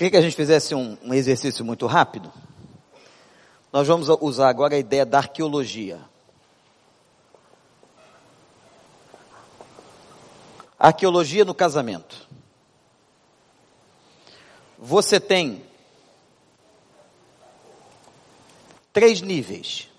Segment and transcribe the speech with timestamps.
[0.00, 2.32] Queria que a gente fizesse um, um exercício muito rápido.
[3.70, 6.00] Nós vamos usar agora a ideia da arqueologia.
[10.78, 12.26] Arqueologia no casamento.
[14.78, 15.62] Você tem
[18.94, 19.90] três níveis.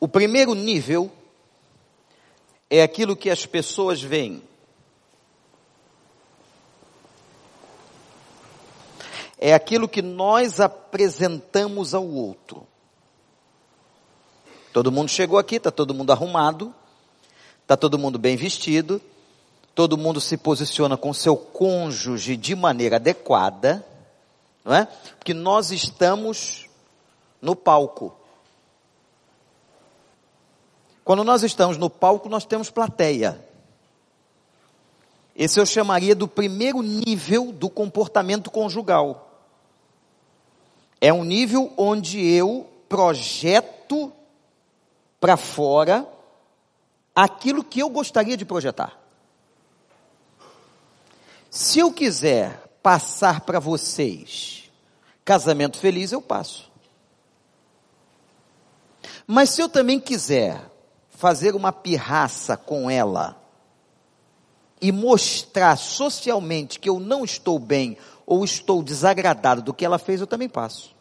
[0.00, 1.12] O primeiro nível
[2.70, 4.42] é aquilo que as pessoas veem.
[9.38, 12.66] É aquilo que nós apresentamos ao outro.
[14.72, 16.74] Todo mundo chegou aqui, está todo mundo arrumado,
[17.62, 19.00] está todo mundo bem vestido,
[19.74, 23.84] todo mundo se posiciona com seu cônjuge de maneira adequada,
[24.64, 24.86] não é?
[25.18, 26.66] Porque nós estamos
[27.40, 28.14] no palco.
[31.04, 33.40] Quando nós estamos no palco, nós temos plateia.
[35.36, 39.25] Esse eu chamaria do primeiro nível do comportamento conjugal.
[41.00, 44.12] É um nível onde eu projeto
[45.20, 46.06] para fora
[47.14, 48.98] aquilo que eu gostaria de projetar.
[51.50, 54.70] Se eu quiser passar para vocês
[55.24, 56.70] casamento feliz, eu passo.
[59.26, 60.70] Mas se eu também quiser
[61.10, 63.42] fazer uma pirraça com ela
[64.80, 70.20] e mostrar socialmente que eu não estou bem ou estou desagradado do que ela fez,
[70.20, 70.94] eu também passo.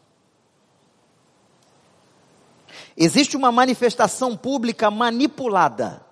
[2.95, 6.05] Existe uma manifestação pública manipulada.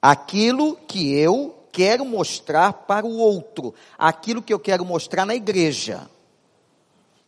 [0.00, 6.08] Aquilo que eu quero mostrar para o outro, aquilo que eu quero mostrar na igreja,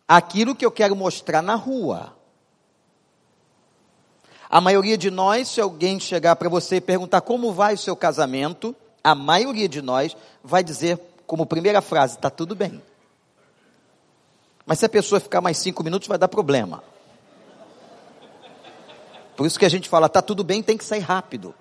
[0.07, 2.17] aquilo que eu quero mostrar na rua.
[4.49, 7.97] A maioria de nós, se alguém chegar para você e perguntar como vai o seu
[7.97, 12.83] casamento, a maioria de nós vai dizer como primeira frase, está tudo bem.
[14.67, 16.83] Mas se a pessoa ficar mais cinco minutos, vai dar problema.
[19.37, 21.55] Por isso que a gente fala, está tudo bem, tem que sair rápido.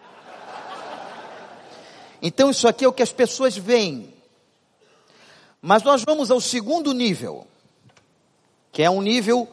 [2.22, 4.14] Então isso aqui é o que as pessoas veem.
[5.62, 7.48] Mas nós vamos ao segundo nível,
[8.72, 9.48] que é um nível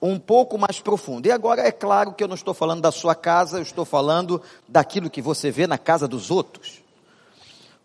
[0.00, 1.26] um pouco mais profundo.
[1.26, 4.40] E agora é claro que eu não estou falando da sua casa, eu estou falando
[4.66, 6.79] daquilo que você vê na casa dos outros.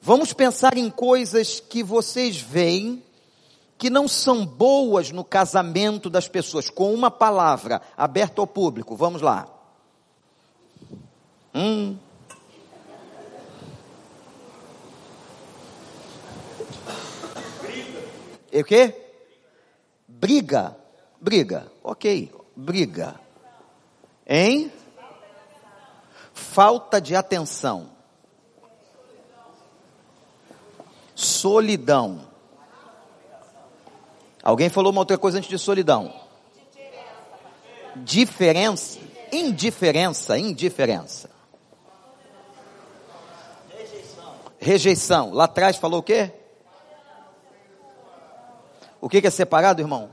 [0.06, 3.04] Vamos pensar em coisas que vocês veem
[3.76, 8.96] que não são boas no casamento das pessoas, com uma palavra, aberta ao público.
[8.96, 9.48] Vamos lá.
[11.56, 11.98] Hum.
[18.54, 18.94] O quê?
[20.08, 20.78] Briga
[21.20, 21.72] Briga.
[21.84, 23.20] Ok, briga.
[24.28, 24.72] Em
[26.32, 27.95] falta de atenção.
[31.16, 32.28] Solidão.
[34.44, 36.14] Alguém falou uma outra coisa antes de solidão.
[37.96, 39.00] Diferença.
[39.32, 41.30] Indiferença, indiferença.
[44.60, 45.34] Rejeição.
[45.34, 46.32] Lá atrás falou o quê?
[49.00, 50.10] O que é separado, irmão?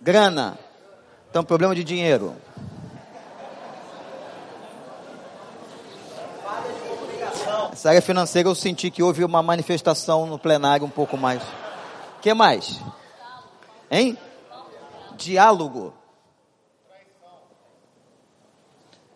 [0.00, 0.58] Grana.
[1.30, 2.36] Então, problema de dinheiro.
[7.82, 11.42] Essa área financeira eu senti que houve uma manifestação no plenário um pouco mais.
[11.42, 12.80] O que mais?
[13.90, 14.16] Hein?
[15.16, 15.92] Diálogo.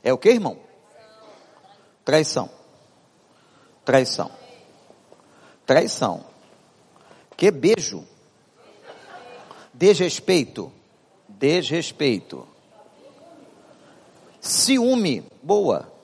[0.02, 0.58] É o que, irmão?
[2.04, 2.50] Traição.
[3.84, 4.32] Traição.
[5.64, 6.24] Traição.
[7.36, 8.04] Que beijo.
[9.72, 10.72] Desrespeito
[11.28, 12.48] desrespeito.
[14.40, 15.95] Ciúme, boa.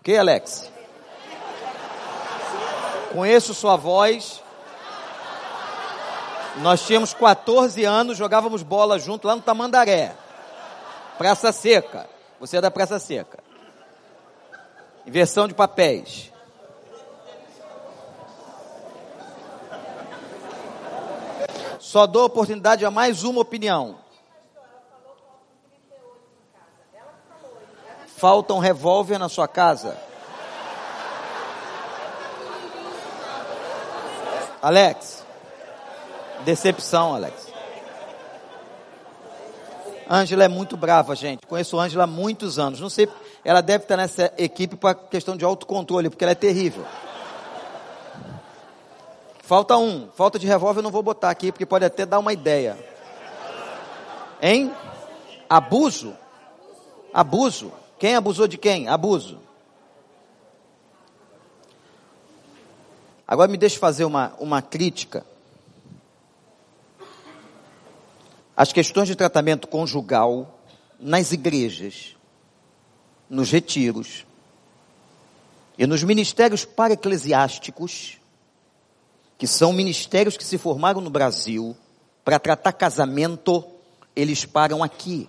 [0.00, 0.72] O que, Alex?
[3.12, 4.42] Conheço sua voz.
[6.62, 10.14] Nós tínhamos 14 anos, jogávamos bola junto lá no Tamandaré.
[11.18, 12.08] Praça Seca.
[12.40, 13.40] Você é da Praça Seca.
[15.06, 16.32] Inversão de papéis.
[21.78, 23.99] Só dou oportunidade a mais uma opinião.
[28.20, 29.96] Falta um revólver na sua casa?
[34.60, 35.24] Alex.
[36.44, 37.50] Decepção, Alex.
[40.06, 41.46] Ângela é muito brava, gente.
[41.46, 42.78] Conheço Ângela há muitos anos.
[42.78, 43.08] Não sei,
[43.42, 46.84] ela deve estar nessa equipe para questão de autocontrole, porque ela é terrível.
[49.42, 50.10] Falta um.
[50.14, 52.76] Falta de revólver eu não vou botar aqui, porque pode até dar uma ideia.
[54.42, 54.70] Hein?
[55.48, 56.14] Abuso?
[57.14, 57.79] Abuso.
[58.00, 58.88] Quem abusou de quem?
[58.88, 59.38] Abuso.
[63.28, 65.22] Agora me deixe fazer uma, uma crítica.
[68.56, 70.58] As questões de tratamento conjugal
[70.98, 72.16] nas igrejas,
[73.28, 74.24] nos retiros
[75.76, 78.18] e nos ministérios paraeclesiásticos,
[79.36, 81.76] que são ministérios que se formaram no Brasil
[82.24, 83.62] para tratar casamento,
[84.16, 85.28] eles param aqui.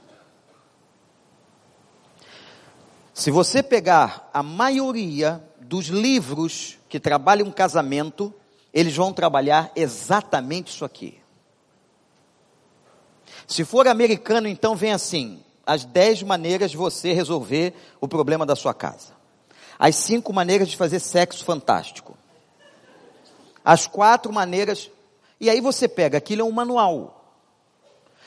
[3.21, 8.33] Se você pegar a maioria dos livros que trabalham casamento,
[8.73, 11.19] eles vão trabalhar exatamente isso aqui.
[13.45, 18.55] Se for americano, então vem assim: as dez maneiras de você resolver o problema da
[18.55, 19.13] sua casa.
[19.77, 22.17] As cinco maneiras de fazer sexo fantástico.
[23.63, 24.89] As quatro maneiras.
[25.39, 27.23] E aí você pega, aquilo é um manual.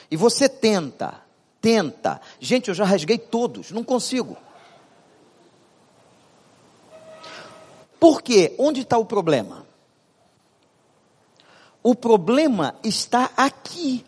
[0.08, 1.20] E você tenta,
[1.60, 2.20] tenta.
[2.38, 4.38] Gente, eu já rasguei todos, não consigo.
[8.04, 8.54] Por quê?
[8.58, 9.66] Onde está o problema?
[11.82, 14.04] O problema está aqui.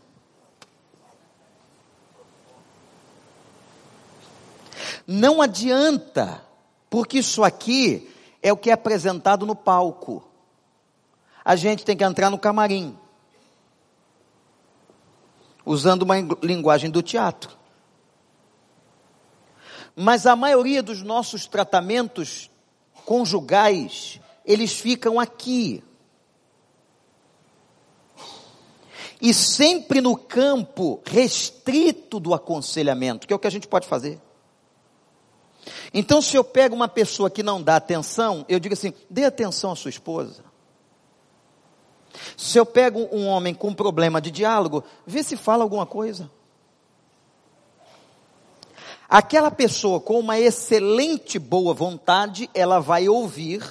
[5.06, 6.44] Não adianta,
[6.90, 10.28] porque isso aqui é o que é apresentado no palco.
[11.42, 12.98] A gente tem que entrar no camarim,
[15.64, 17.56] usando uma linguagem do teatro.
[19.96, 22.50] Mas a maioria dos nossos tratamentos
[23.06, 25.82] conjugais, eles ficam aqui.
[29.22, 34.20] E sempre no campo restrito do aconselhamento, que é o que a gente pode fazer.
[35.94, 39.72] Então, se eu pego uma pessoa que não dá atenção, eu digo assim: dê atenção
[39.72, 40.44] à sua esposa.
[42.36, 46.30] Se eu pego um homem com problema de diálogo, vê se fala alguma coisa.
[49.08, 53.62] Aquela pessoa com uma excelente boa vontade, ela vai ouvir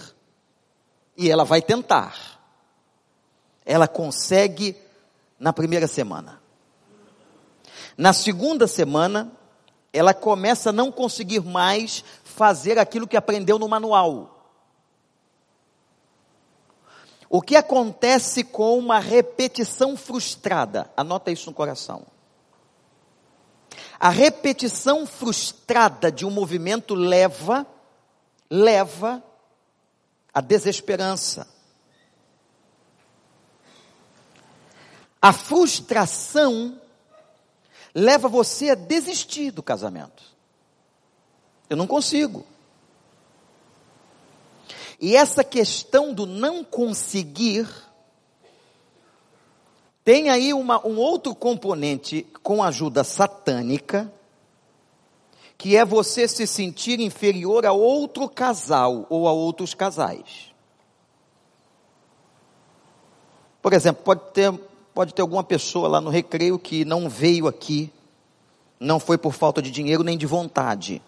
[1.18, 2.40] e ela vai tentar.
[3.66, 4.78] Ela consegue
[5.40, 6.42] na primeira semana.
[7.98, 9.32] Na segunda semana,
[9.92, 14.36] ela começa a não conseguir mais fazer aquilo que aprendeu no manual.
[17.30, 20.90] O que acontece com uma repetição frustrada?
[20.96, 22.06] Anota isso no coração.
[24.06, 27.66] A repetição frustrada de um movimento leva,
[28.48, 29.24] leva
[30.32, 31.48] à desesperança.
[35.20, 36.80] A frustração
[37.96, 40.22] leva você a desistir do casamento.
[41.68, 42.46] Eu não consigo.
[45.02, 47.68] E essa questão do não conseguir
[50.06, 54.14] tem aí uma, um outro componente com ajuda satânica,
[55.58, 60.54] que é você se sentir inferior a outro casal ou a outros casais.
[63.64, 64.54] Por exemplo, pode ter,
[64.94, 67.92] pode ter alguma pessoa lá no recreio que não veio aqui,
[68.80, 71.02] não foi por falta de dinheiro nem de vontade,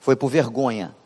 [0.00, 0.96] foi por vergonha.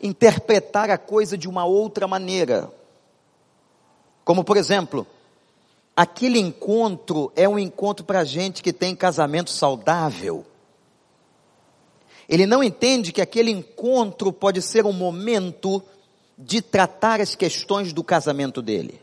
[0.00, 2.72] Interpretar a coisa de uma outra maneira.
[4.26, 5.06] Como, por exemplo,
[5.94, 10.44] aquele encontro é um encontro para gente que tem casamento saudável.
[12.28, 15.80] Ele não entende que aquele encontro pode ser um momento
[16.36, 19.00] de tratar as questões do casamento dele.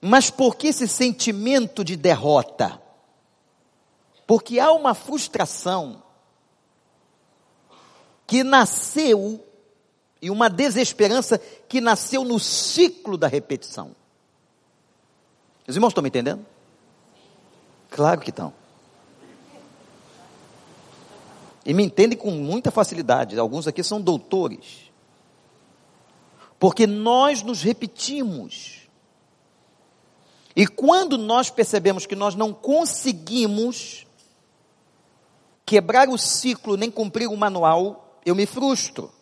[0.00, 2.82] Mas por que esse sentimento de derrota?
[4.26, 6.02] Porque há uma frustração
[8.26, 9.46] que nasceu
[10.22, 13.94] e uma desesperança que nasceu no ciclo da repetição.
[15.66, 16.44] Os irmãos estão me entendendo?
[17.90, 18.52] Claro que estão.
[21.64, 23.38] E me entendem com muita facilidade.
[23.38, 24.90] Alguns aqui são doutores.
[26.58, 28.88] Porque nós nos repetimos.
[30.54, 34.06] E quando nós percebemos que nós não conseguimos
[35.64, 39.12] quebrar o ciclo nem cumprir o manual, eu me frustro.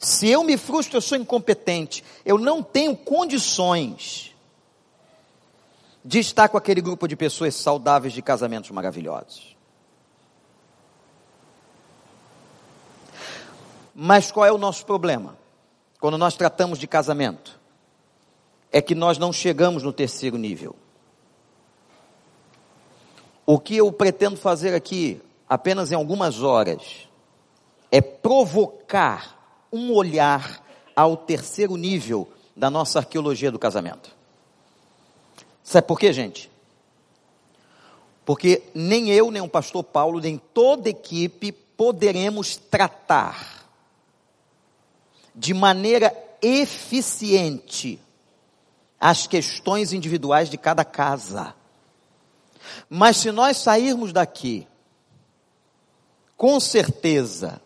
[0.00, 2.02] Se eu me frustro, eu sou incompetente.
[2.24, 4.34] Eu não tenho condições
[6.02, 9.54] de estar com aquele grupo de pessoas saudáveis de casamentos maravilhosos.
[13.94, 15.36] Mas qual é o nosso problema?
[16.00, 17.60] Quando nós tratamos de casamento,
[18.72, 20.74] é que nós não chegamos no terceiro nível.
[23.44, 27.06] O que eu pretendo fazer aqui, apenas em algumas horas,
[27.92, 29.39] é provocar
[29.72, 34.14] um olhar ao terceiro nível da nossa arqueologia do casamento.
[35.62, 36.50] Sabe por quê, gente?
[38.24, 43.66] Porque nem eu, nem o pastor Paulo, nem toda equipe poderemos tratar
[45.34, 48.00] de maneira eficiente
[49.00, 51.54] as questões individuais de cada casa.
[52.88, 54.66] Mas se nós sairmos daqui,
[56.36, 57.60] com certeza,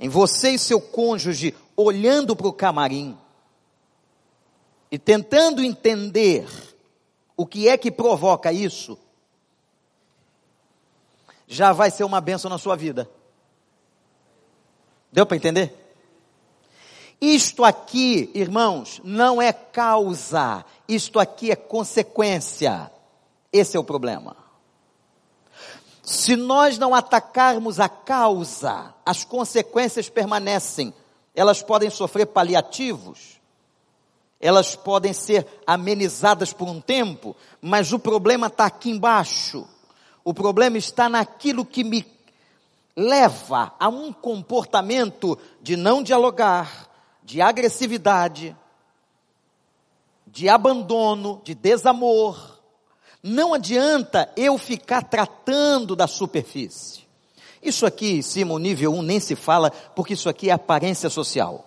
[0.00, 3.16] em você e seu cônjuge olhando para o camarim
[4.90, 6.48] e tentando entender
[7.36, 8.98] o que é que provoca isso,
[11.46, 13.08] já vai ser uma benção na sua vida.
[15.12, 15.74] Deu para entender?
[17.20, 22.90] Isto aqui, irmãos, não é causa, isto aqui é consequência.
[23.52, 24.39] Esse é o problema.
[26.02, 30.94] Se nós não atacarmos a causa, as consequências permanecem.
[31.34, 33.40] Elas podem sofrer paliativos,
[34.40, 39.66] elas podem ser amenizadas por um tempo, mas o problema está aqui embaixo.
[40.24, 42.04] O problema está naquilo que me
[42.96, 46.88] leva a um comportamento de não dialogar,
[47.22, 48.56] de agressividade,
[50.26, 52.49] de abandono, de desamor.
[53.22, 57.00] Não adianta eu ficar tratando da superfície.
[57.62, 61.66] Isso aqui, o nível 1 nem se fala, porque isso aqui é aparência social.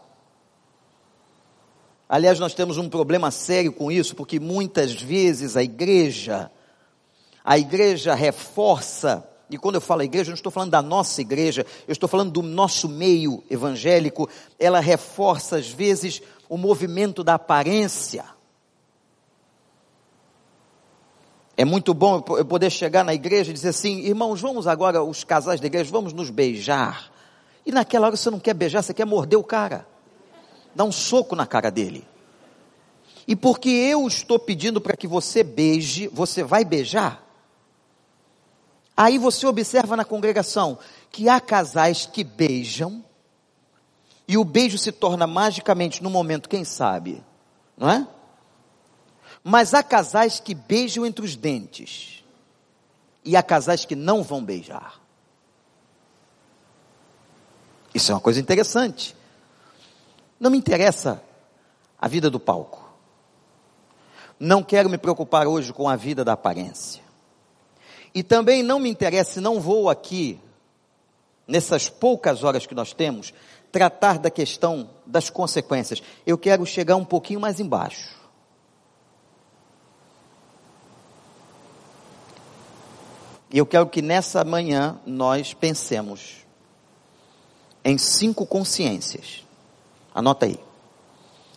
[2.09, 6.49] Aliás, nós temos um problema sério com isso, porque muitas vezes a igreja,
[7.43, 11.65] a igreja reforça, e quando eu falo igreja, eu não estou falando da nossa igreja,
[11.87, 14.27] eu estou falando do nosso meio evangélico,
[14.59, 18.25] ela reforça às vezes o movimento da aparência.
[21.55, 25.23] É muito bom eu poder chegar na igreja e dizer assim, irmãos, vamos agora, os
[25.23, 27.11] casais da igreja, vamos nos beijar.
[27.65, 29.85] E naquela hora você não quer beijar, você quer morder o cara.
[30.73, 32.07] Dar um soco na cara dele.
[33.27, 37.23] E porque eu estou pedindo para que você beije, você vai beijar?
[38.97, 40.77] Aí você observa na congregação
[41.11, 43.03] que há casais que beijam,
[44.27, 47.23] e o beijo se torna magicamente no momento, quem sabe,
[47.77, 48.07] não é?
[49.43, 52.23] Mas há casais que beijam entre os dentes.
[53.25, 54.99] E há casais que não vão beijar.
[57.93, 59.15] Isso é uma coisa interessante.
[60.39, 61.21] Não me interessa
[61.99, 62.83] a vida do palco.
[64.39, 67.03] Não quero me preocupar hoje com a vida da aparência.
[68.13, 70.39] E também não me interessa, não vou aqui,
[71.47, 73.33] nessas poucas horas que nós temos,
[73.71, 76.01] tratar da questão das consequências.
[76.25, 78.22] Eu quero chegar um pouquinho mais embaixo.
[83.53, 86.37] E eu quero que nessa manhã nós pensemos
[87.85, 89.45] em cinco consciências.
[90.11, 90.59] Anota aí.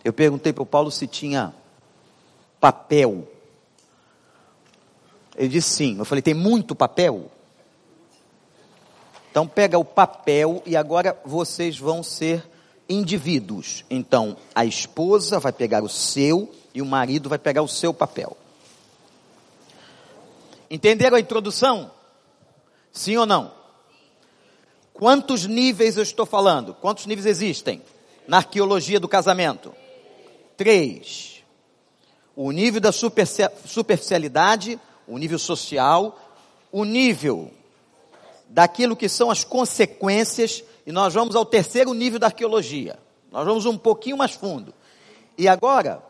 [0.05, 1.55] Eu perguntei para o Paulo se tinha
[2.59, 3.27] papel.
[5.35, 5.97] Ele disse sim.
[5.97, 7.31] Eu falei, tem muito papel?
[9.31, 12.47] Então pega o papel e agora vocês vão ser
[12.87, 13.83] indivíduos.
[13.89, 18.37] Então a esposa vai pegar o seu e o marido vai pegar o seu papel.
[20.69, 21.91] Entenderam a introdução?
[22.91, 23.53] Sim ou não?
[24.93, 26.73] Quantos níveis eu estou falando?
[26.73, 27.81] Quantos níveis existem
[28.27, 29.73] na arqueologia do casamento?
[30.57, 31.43] Três.
[32.35, 36.19] O nível da superficialidade, o nível social,
[36.71, 37.51] o nível
[38.49, 42.97] daquilo que são as consequências, e nós vamos ao terceiro nível da arqueologia.
[43.31, 44.73] Nós vamos um pouquinho mais fundo.
[45.37, 46.01] E agora,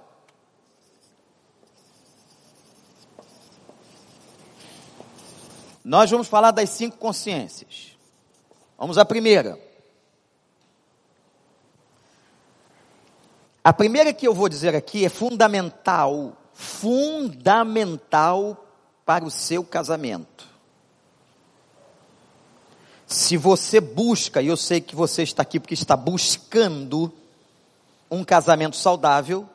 [5.88, 7.98] Nós vamos falar das cinco consciências.
[8.78, 9.58] Vamos à primeira.
[13.64, 18.68] A primeira que eu vou dizer aqui é fundamental, fundamental
[19.06, 20.46] para o seu casamento.
[23.06, 27.14] Se você busca, e eu sei que você está aqui porque está buscando
[28.12, 29.48] um casamento saudável,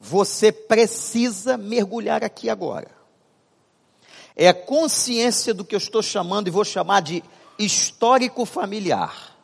[0.00, 2.95] você precisa mergulhar aqui agora
[4.36, 7.24] é a consciência do que eu estou chamando e vou chamar de
[7.58, 9.34] histórico familiar.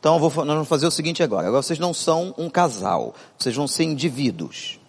[0.00, 1.46] Então vou, nós vamos fazer o seguinte agora.
[1.46, 4.80] Agora vocês não são um casal, vocês vão ser indivíduos.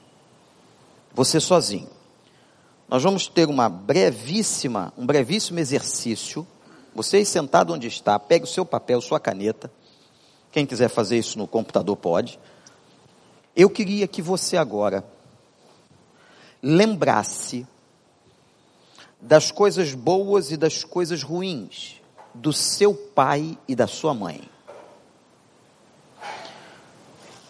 [1.14, 1.90] Você sozinho.
[2.88, 6.48] Nós vamos ter uma brevíssima, um brevíssimo exercício.
[6.96, 9.72] Vocês sentado onde está, pegue o seu papel, sua caneta.
[10.52, 12.40] Quem quiser fazer isso no computador pode.
[13.60, 15.04] Eu queria que você agora
[16.64, 17.68] lembrasse
[19.20, 22.00] das coisas boas e das coisas ruins
[22.34, 24.42] do seu pai e da sua mãe.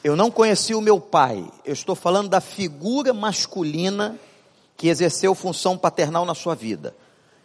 [0.04, 4.20] Eu não conheci o meu pai, eu estou falando da figura masculina
[4.76, 6.96] que exerceu função paternal na sua vida.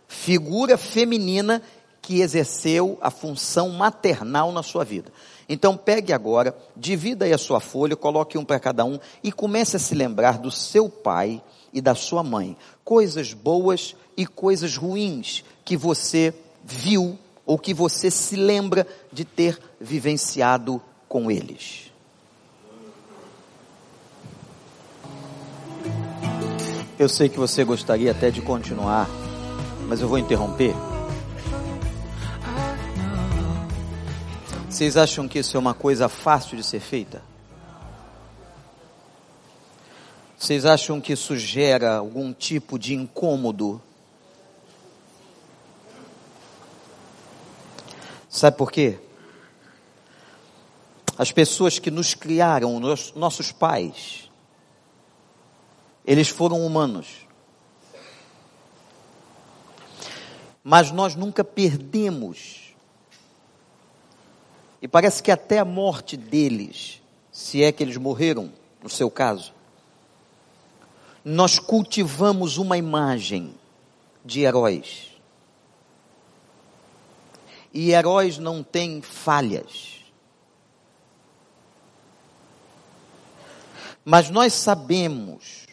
[0.09, 1.61] Figura feminina
[2.00, 5.12] que exerceu a função maternal na sua vida.
[5.49, 9.77] Então pegue agora, divida aí a sua folha, coloque um para cada um e comece
[9.77, 12.57] a se lembrar do seu pai e da sua mãe.
[12.85, 16.33] Coisas boas e coisas ruins que você
[16.65, 21.93] viu ou que você se lembra de ter vivenciado com eles.
[26.99, 29.09] Eu sei que você gostaria até de continuar,
[29.89, 30.75] mas eu vou interromper.
[34.75, 37.23] Vocês acham que isso é uma coisa fácil de ser feita?
[40.37, 43.81] Vocês acham que isso gera algum tipo de incômodo?
[48.28, 48.99] Sabe por quê?
[51.16, 52.81] As pessoas que nos criaram,
[53.14, 54.28] nossos pais,
[56.04, 57.28] eles foram humanos.
[60.64, 62.63] Mas nós nunca perdemos.
[64.85, 67.00] E parece que até a morte deles,
[67.33, 69.55] se é que eles morreram, no seu caso,
[71.25, 73.55] nós cultivamos uma imagem
[74.23, 75.09] de heróis.
[77.73, 80.05] E heróis não têm falhas.
[84.05, 85.64] Mas nós sabemos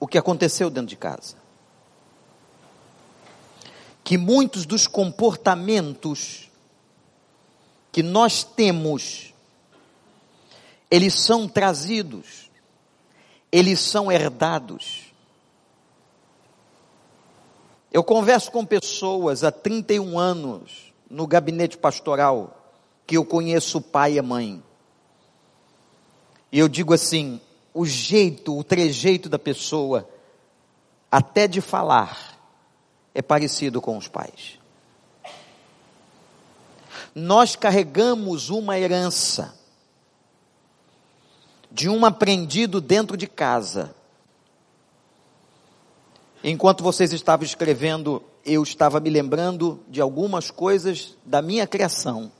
[0.00, 1.36] o que aconteceu dentro de casa.
[4.02, 6.49] Que muitos dos comportamentos
[7.92, 9.34] que nós temos,
[10.90, 12.50] eles são trazidos,
[13.50, 15.12] eles são herdados.
[17.92, 22.56] Eu converso com pessoas há 31 anos no gabinete pastoral
[23.04, 24.62] que eu conheço o pai e a mãe.
[26.52, 27.40] E eu digo assim:
[27.74, 30.08] o jeito, o trejeito da pessoa,
[31.10, 32.38] até de falar,
[33.12, 34.59] é parecido com os pais.
[37.14, 39.54] Nós carregamos uma herança
[41.70, 43.94] de um aprendido dentro de casa.
[46.42, 52.32] Enquanto vocês estavam escrevendo, eu estava me lembrando de algumas coisas da minha criação.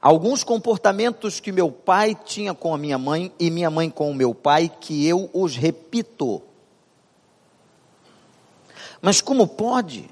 [0.00, 4.14] Alguns comportamentos que meu pai tinha com a minha mãe e minha mãe com o
[4.14, 6.40] meu pai, que eu os repito.
[9.00, 10.08] Mas como pode?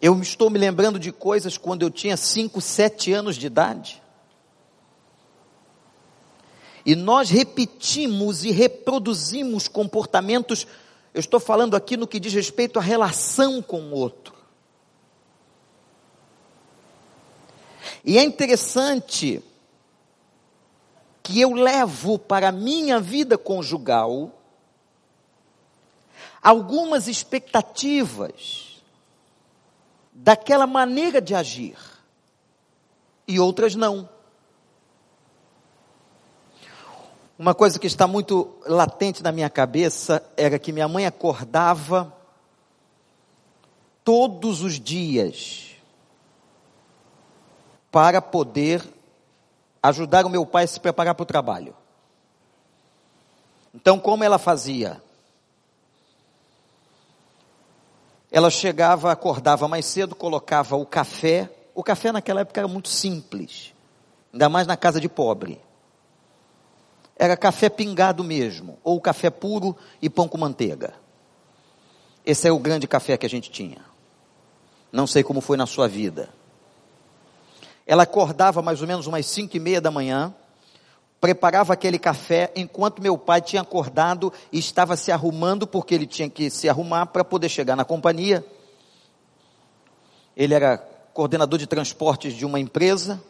[0.00, 4.00] Eu estou me lembrando de coisas quando eu tinha 5, 7 anos de idade.
[6.86, 10.66] E nós repetimos e reproduzimos comportamentos,
[11.12, 14.34] eu estou falando aqui no que diz respeito à relação com o outro.
[18.04, 19.42] E é interessante
[21.22, 24.32] que eu levo para a minha vida conjugal
[26.40, 28.67] algumas expectativas
[30.20, 31.76] daquela maneira de agir
[33.26, 34.08] e outras não.
[37.38, 42.12] Uma coisa que está muito latente na minha cabeça era que minha mãe acordava
[44.02, 45.76] todos os dias
[47.92, 48.82] para poder
[49.80, 51.76] ajudar o meu pai a se preparar para o trabalho.
[53.72, 55.00] Então, como ela fazia?
[58.30, 61.50] Ela chegava, acordava mais cedo, colocava o café.
[61.74, 63.72] O café naquela época era muito simples,
[64.32, 65.60] ainda mais na casa de pobre.
[67.16, 70.94] Era café pingado mesmo, ou café puro e pão com manteiga.
[72.24, 73.78] Esse é o grande café que a gente tinha.
[74.92, 76.28] Não sei como foi na sua vida.
[77.86, 80.34] Ela acordava mais ou menos umas cinco e meia da manhã,
[81.20, 86.30] preparava aquele café, enquanto meu pai tinha acordado e estava se arrumando, porque ele tinha
[86.30, 88.44] que se arrumar para poder chegar na companhia.
[90.36, 90.78] Ele era
[91.12, 93.20] coordenador de transportes de uma empresa.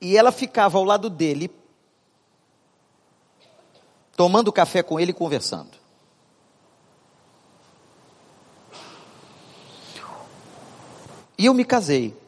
[0.00, 1.50] E ela ficava ao lado dele,
[4.16, 5.80] tomando café com ele e conversando.
[11.38, 12.21] E eu me casei.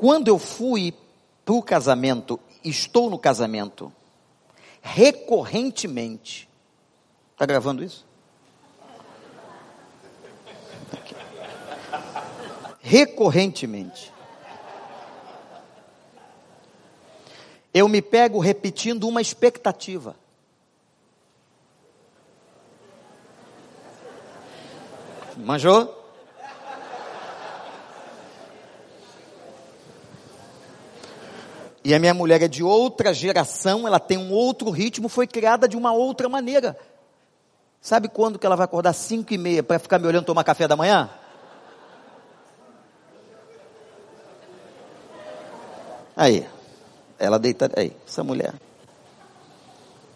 [0.00, 0.94] Quando eu fui
[1.44, 3.92] para o casamento, estou no casamento,
[4.80, 6.48] recorrentemente.
[7.32, 8.06] Está gravando isso?
[12.80, 14.10] Recorrentemente.
[17.74, 20.16] Eu me pego repetindo uma expectativa.
[25.36, 25.99] Manjou?
[31.82, 35.66] E a minha mulher é de outra geração, ela tem um outro ritmo, foi criada
[35.66, 36.78] de uma outra maneira.
[37.80, 40.68] Sabe quando que ela vai acordar cinco e meia para ficar me olhando tomar café
[40.68, 41.08] da manhã?
[46.14, 46.46] Aí,
[47.18, 48.52] ela deita, aí, essa mulher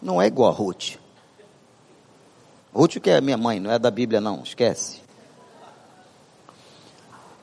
[0.04, 0.98] não é igual a Ruth.
[2.74, 5.00] Ruth que é minha mãe, não é da Bíblia não, esquece.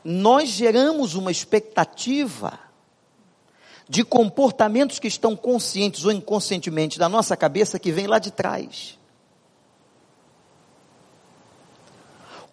[0.04, 2.60] Nós geramos uma expectativa
[3.92, 8.98] de comportamentos que estão conscientes ou inconscientemente da nossa cabeça que vem lá de trás.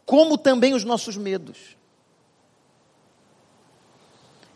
[0.04, 1.76] Como também os nossos medos.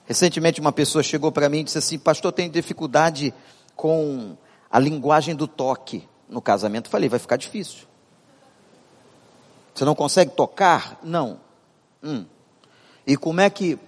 [0.06, 3.32] Recentemente uma pessoa chegou para mim e disse assim: Pastor, tenho dificuldade
[3.76, 4.36] com
[4.68, 6.90] a linguagem do toque no casamento.
[6.90, 7.86] Falei: Vai ficar difícil.
[9.72, 10.98] Você não consegue tocar?
[11.00, 11.38] Não.
[12.02, 12.24] Hum.
[13.06, 13.78] E como é que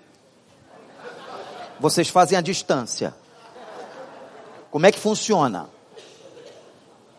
[1.85, 3.15] vocês fazem a distância?
[4.71, 5.69] Como é que funciona?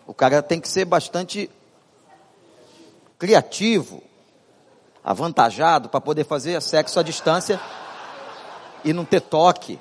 [0.07, 1.51] O cara tem que ser bastante
[3.19, 4.01] criativo,
[5.03, 7.61] avantajado para poder fazer sexo à distância
[8.83, 9.79] e não ter toque.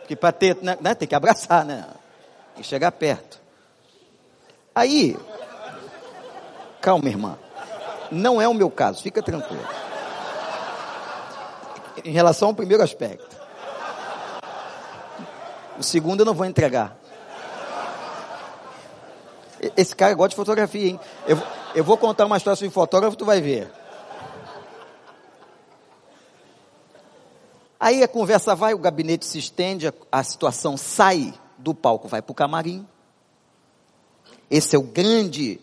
[0.00, 1.86] Porque para ter, né, né, tem que abraçar, né?
[2.54, 3.40] Que chegar perto.
[4.74, 5.16] Aí,
[6.78, 7.38] calma, irmã.
[8.10, 9.66] Não é o meu caso, fica tranquilo.
[12.04, 13.39] Em relação ao primeiro aspecto.
[15.80, 16.94] O segundo eu não vou entregar.
[19.74, 21.00] Esse cara gosta de fotografia, hein?
[21.26, 21.42] Eu,
[21.74, 23.72] eu vou contar uma história sobre fotógrafo, tu vai ver.
[27.80, 32.20] Aí a conversa vai, o gabinete se estende, a, a situação sai do palco, vai
[32.20, 32.86] para o camarim.
[34.50, 35.58] Esse é o grande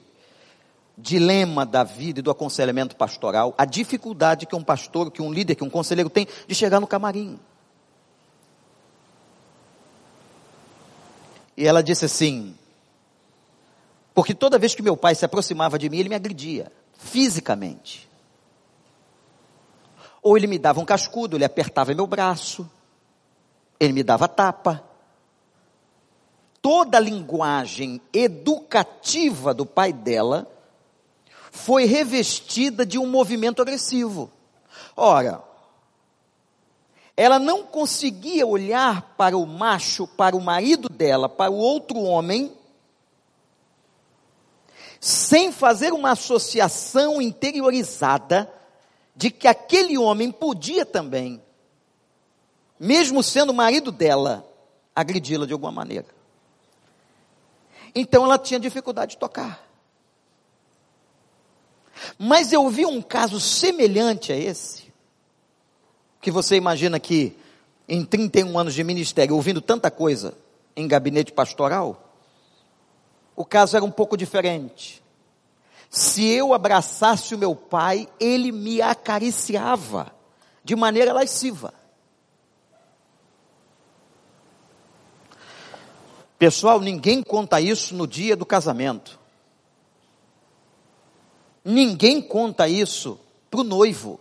[0.97, 5.53] dilema da vida e do aconselhamento pastoral, a dificuldade que um pastor, que um líder,
[5.53, 7.39] que um conselheiro tem de chegar no camarim.
[11.57, 12.55] E ela disse assim:
[14.17, 18.09] porque toda vez que meu pai se aproximava de mim, ele me agredia, fisicamente.
[20.23, 22.67] Ou ele me dava um cascudo, ele apertava meu braço,
[23.79, 24.83] ele me dava tapa.
[26.63, 30.47] Toda a linguagem educativa do pai dela
[31.51, 34.31] foi revestida de um movimento agressivo.
[34.95, 35.43] Ora,
[37.17, 42.55] ela não conseguia olhar para o macho, para o marido dela, para o outro homem,
[45.01, 48.53] sem fazer uma associação interiorizada
[49.15, 51.41] de que aquele homem podia também,
[52.79, 54.47] mesmo sendo marido dela,
[54.95, 56.05] agredi-la de alguma maneira.
[57.95, 59.67] Então ela tinha dificuldade de tocar.
[62.19, 64.86] Mas eu vi um caso semelhante a esse,
[66.27, 67.37] que você imagina que
[67.87, 70.33] em 31 anos de ministério, ouvindo tanta coisa
[70.75, 72.13] em gabinete pastoral,
[73.33, 75.01] o caso era um pouco diferente.
[75.89, 80.13] Se eu abraçasse o meu pai, ele me acariciava
[80.65, 81.73] de maneira lasciva.
[86.37, 89.17] Pessoal, ninguém conta isso no dia do casamento.
[91.63, 93.17] Ninguém conta isso
[93.49, 94.19] para o noivo.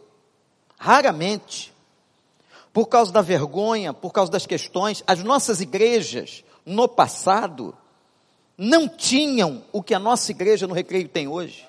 [0.78, 1.74] Raramente.
[2.76, 7.74] Por causa da vergonha, por causa das questões, as nossas igrejas, no passado,
[8.54, 11.66] não tinham o que a nossa igreja no recreio tem hoje.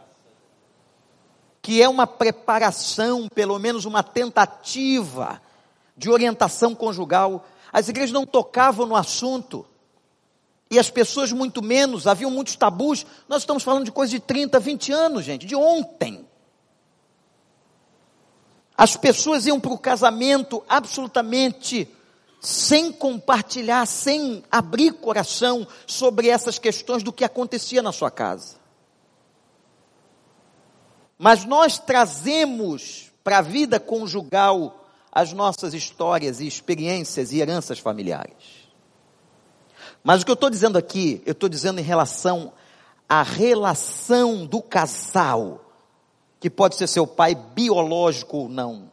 [1.62, 5.42] Que é uma preparação, pelo menos uma tentativa
[5.96, 7.46] de orientação conjugal.
[7.72, 9.66] As igrejas não tocavam no assunto
[10.70, 13.06] e as pessoas muito menos, haviam muitos tabus.
[13.30, 16.28] Nós estamos falando de coisa de 30, 20 anos, gente, de ontem.
[18.78, 21.92] As pessoas iam para o casamento absolutamente
[22.40, 28.58] sem compartilhar, sem abrir coração sobre essas questões do que acontecia na sua casa.
[31.18, 38.68] Mas nós trazemos para a vida conjugal as nossas histórias e experiências e heranças familiares.
[40.04, 42.54] Mas o que eu estou dizendo aqui, eu estou dizendo em relação
[43.10, 45.67] à relação do casal,
[46.40, 48.92] que pode ser seu pai biológico ou não.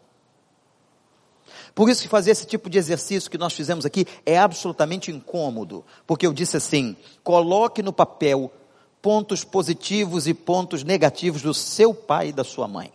[1.75, 5.85] Por isso que fazer esse tipo de exercício que nós fizemos aqui é absolutamente incômodo,
[6.07, 8.53] porque eu disse assim: coloque no papel
[9.03, 12.93] pontos positivos e pontos negativos do seu pai e da sua mãe.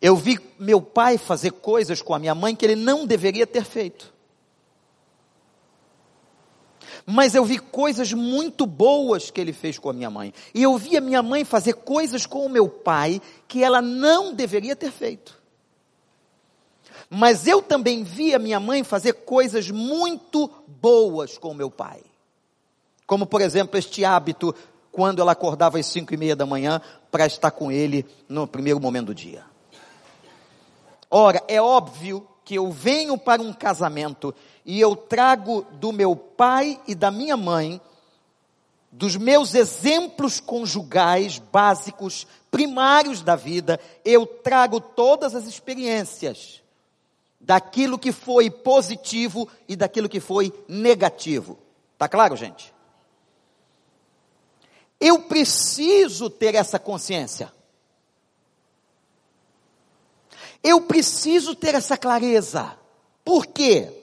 [0.00, 3.64] Eu vi meu pai fazer coisas com a minha mãe que ele não deveria ter
[3.64, 4.11] feito
[7.06, 10.32] mas eu vi coisas muito boas que ele fez com a minha mãe.
[10.54, 14.32] E eu vi a minha mãe fazer coisas com o meu pai que ela não
[14.32, 15.40] deveria ter feito.
[17.10, 22.00] Mas eu também vi a minha mãe fazer coisas muito boas com meu pai.
[23.06, 24.54] Como, por exemplo, este hábito
[24.90, 28.78] quando ela acordava às cinco e meia da manhã para estar com ele no primeiro
[28.78, 29.42] momento do dia.
[31.10, 36.80] Ora, é óbvio que eu venho para um casamento e eu trago do meu pai
[36.86, 37.80] e da minha mãe,
[38.90, 46.62] dos meus exemplos conjugais básicos, primários da vida, eu trago todas as experiências
[47.40, 51.58] daquilo que foi positivo e daquilo que foi negativo.
[51.98, 52.72] Tá claro, gente?
[55.00, 57.52] Eu preciso ter essa consciência.
[60.62, 62.78] Eu preciso ter essa clareza.
[63.24, 64.01] Por quê?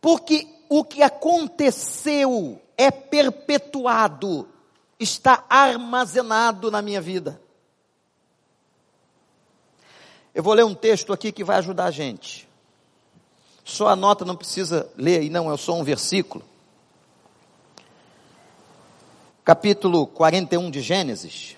[0.00, 4.48] Porque o que aconteceu é perpetuado,
[4.98, 7.40] está armazenado na minha vida.
[10.34, 12.48] Eu vou ler um texto aqui que vai ajudar a gente.
[13.64, 16.44] Só a nota não precisa ler aí, não, é só um versículo.
[19.44, 21.56] Capítulo 41 de Gênesis.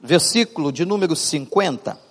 [0.00, 2.07] Versículo de número 50.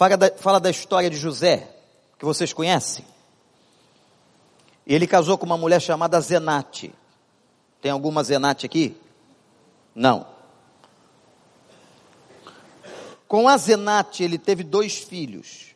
[0.00, 1.68] Fala da, fala da história de José,
[2.18, 3.04] que vocês conhecem.
[4.86, 6.94] Ele casou com uma mulher chamada Zenate.
[7.82, 8.96] Tem alguma Zenate aqui?
[9.94, 10.26] Não.
[13.28, 15.74] Com a Zenate ele teve dois filhos.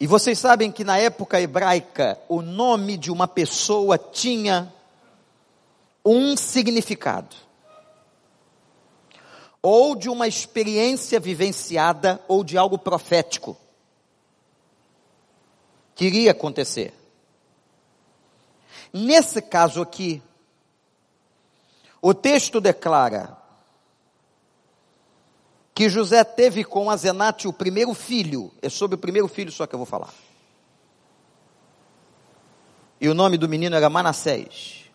[0.00, 4.72] E vocês sabem que na época hebraica o nome de uma pessoa tinha
[6.02, 7.49] um significado
[9.62, 13.56] ou de uma experiência vivenciada, ou de algo profético
[15.94, 16.94] que iria acontecer.
[18.92, 20.22] Nesse caso aqui,
[22.00, 23.36] o texto declara
[25.74, 29.74] que José teve com Azenate o primeiro filho, é sobre o primeiro filho só que
[29.74, 30.12] eu vou falar.
[33.00, 34.89] E o nome do menino era Manassés.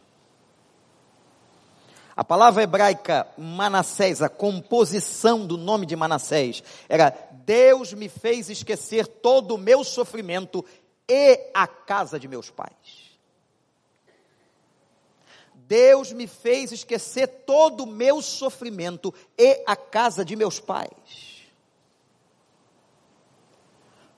[2.15, 7.09] A palavra hebraica Manassés, a composição do nome de Manassés, era
[7.45, 10.63] Deus me fez esquecer todo o meu sofrimento
[11.09, 13.05] e a casa de meus pais.
[15.67, 21.35] Deus me fez esquecer todo o meu sofrimento e a casa de meus pais.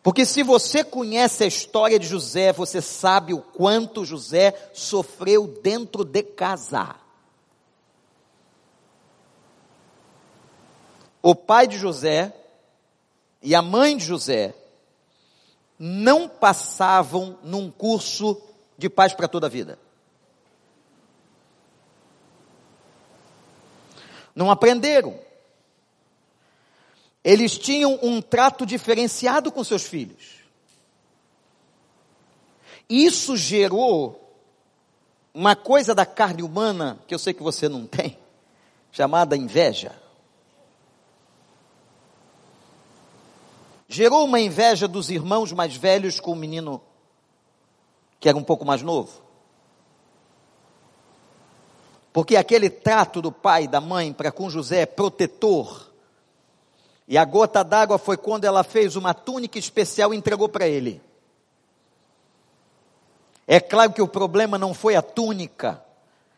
[0.03, 6.05] Porque se você conhece a história de José, você sabe o quanto José sofreu dentro
[6.05, 7.06] de casa.
[11.21, 12.33] O pai de José
[13.41, 14.55] e a mãe de José
[15.79, 18.41] não passavam num curso
[18.77, 19.77] de paz para toda a vida.
[24.35, 25.19] Não aprenderam.
[27.23, 30.37] Eles tinham um trato diferenciado com seus filhos.
[32.89, 34.23] Isso gerou
[35.33, 38.17] uma coisa da carne humana que eu sei que você não tem,
[38.91, 39.93] chamada inveja.
[43.87, 46.81] Gerou uma inveja dos irmãos mais velhos com o menino
[48.19, 49.21] que era um pouco mais novo.
[52.11, 55.87] Porque aquele trato do pai e da mãe para com José é protetor.
[57.07, 61.01] E a gota d'água foi quando ela fez uma túnica especial e entregou para ele.
[63.45, 65.81] É claro que o problema não foi a túnica.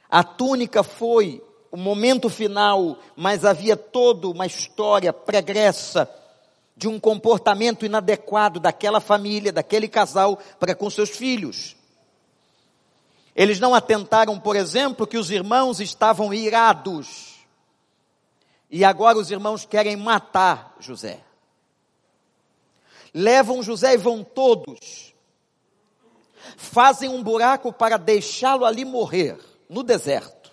[0.09, 6.09] A túnica foi o momento final, mas havia toda uma história pregressa
[6.79, 11.75] de um comportamento inadequado daquela família, daquele casal para com seus filhos.
[13.35, 17.35] Eles não atentaram, por exemplo, que os irmãos estavam irados.
[18.71, 21.19] E agora os irmãos querem matar José.
[23.13, 25.13] Levam José e vão todos.
[26.55, 29.37] Fazem um buraco para deixá-lo ali morrer,
[29.67, 30.49] no deserto.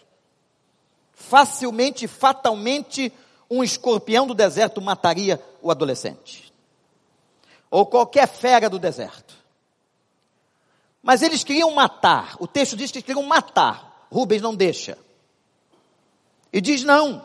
[1.13, 3.13] Facilmente, fatalmente,
[3.51, 6.53] um escorpião do deserto mataria o adolescente.
[7.71, 9.35] Ou qualquer fera do deserto.
[11.03, 12.37] Mas eles queriam matar.
[12.41, 14.07] O texto diz que eles queriam matar.
[14.11, 14.99] Rubens não deixa.
[16.53, 17.25] E diz não.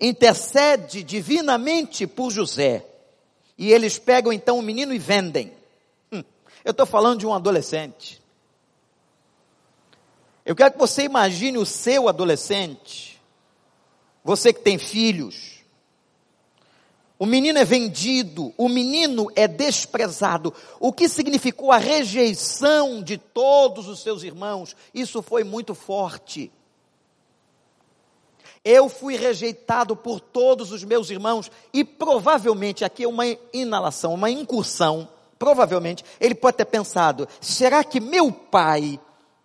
[0.00, 2.86] Intercede divinamente por José.
[3.58, 5.52] E eles pegam então o menino e vendem.
[6.10, 6.24] Hum,
[6.64, 8.22] eu estou falando de um adolescente.
[10.44, 13.19] Eu quero que você imagine o seu adolescente
[14.22, 15.60] você que tem filhos,
[17.20, 20.54] o menino é vendido, o menino é desprezado.
[20.80, 24.74] O que significou a rejeição de todos os seus irmãos?
[24.94, 26.50] Isso foi muito forte.
[28.64, 34.30] Eu fui rejeitado por todos os meus irmãos e provavelmente aqui é uma inalação, uma
[34.30, 35.06] incursão.
[35.38, 38.98] Provavelmente ele pode ter pensado: será que meu pai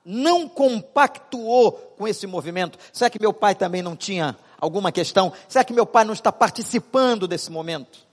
[0.05, 2.79] não compactuou com esse movimento?
[2.93, 5.31] Será que meu pai também não tinha alguma questão?
[5.47, 8.05] Será que meu pai não está participando desse momento?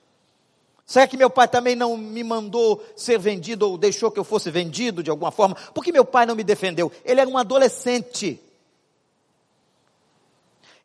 [0.86, 4.50] Será que meu pai também não me mandou ser vendido ou deixou que eu fosse
[4.50, 5.54] vendido de alguma forma?
[5.54, 6.92] Por que meu pai não me defendeu?
[7.04, 8.40] Ele era um adolescente.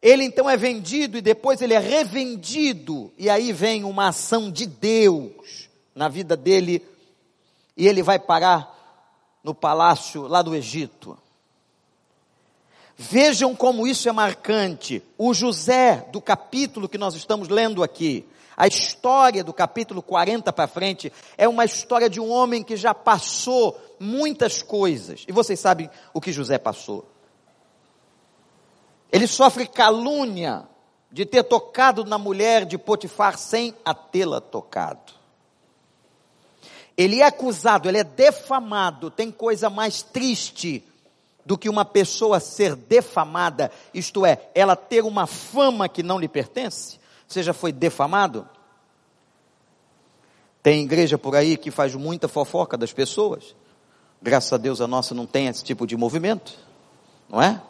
[0.02, 3.12] Ele então é vendido e depois ele é revendido.
[3.18, 6.86] E aí vem uma ação de Deus na vida dele.
[7.76, 8.74] E ele vai parar
[9.44, 11.18] no palácio lá do Egito.
[12.98, 15.04] Vejam como isso é marcante.
[15.18, 20.68] O José, do capítulo que nós estamos lendo aqui, a história do capítulo 40 para
[20.68, 25.26] frente é uma história de um homem que já passou muitas coisas.
[25.28, 27.08] E vocês sabem o que José passou.
[29.12, 30.68] Ele sofre calúnia
[31.12, 35.14] de ter tocado na mulher de Potifar sem a tê-la tocado.
[36.98, 39.12] Ele é acusado, ele é defamado.
[39.12, 40.84] Tem coisa mais triste
[41.48, 46.28] do que uma pessoa ser defamada, isto é, ela ter uma fama que não lhe
[46.28, 47.00] pertence?
[47.26, 48.46] Você já foi defamado?
[50.62, 53.56] Tem igreja por aí que faz muita fofoca das pessoas.
[54.22, 56.54] Graças a Deus a nossa não tem esse tipo de movimento,
[57.30, 57.62] não é?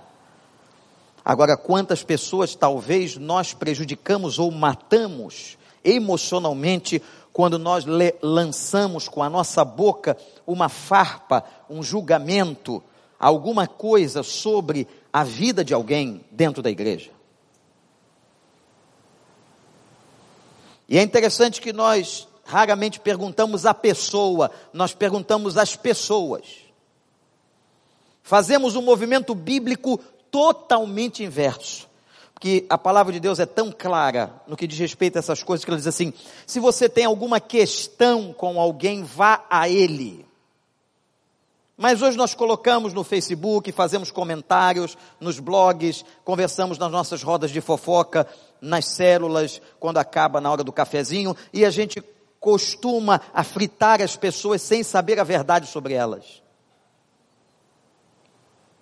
[1.24, 7.00] Agora, quantas pessoas talvez nós prejudicamos ou matamos emocionalmente
[7.32, 7.86] quando nós
[8.24, 12.82] lançamos com a nossa boca uma farpa, um julgamento,
[13.20, 17.12] alguma coisa sobre a vida de alguém dentro da igreja?
[20.90, 26.46] E é interessante que nós raramente perguntamos à pessoa, nós perguntamos às pessoas.
[28.24, 29.98] Fazemos um movimento bíblico
[30.32, 31.88] totalmente inverso.
[32.34, 35.66] Porque a palavra de Deus é tão clara no que diz respeito a essas coisas
[35.66, 36.14] que ela diz assim:
[36.46, 40.27] se você tem alguma questão com alguém, vá a ele.
[41.78, 47.62] Mas hoje nós colocamos no Facebook, fazemos comentários nos blogs, conversamos nas nossas rodas de
[47.62, 48.28] fofoca,
[48.60, 52.04] nas células, quando acaba na hora do cafezinho, e a gente
[52.40, 56.42] costuma a fritar as pessoas sem saber a verdade sobre elas.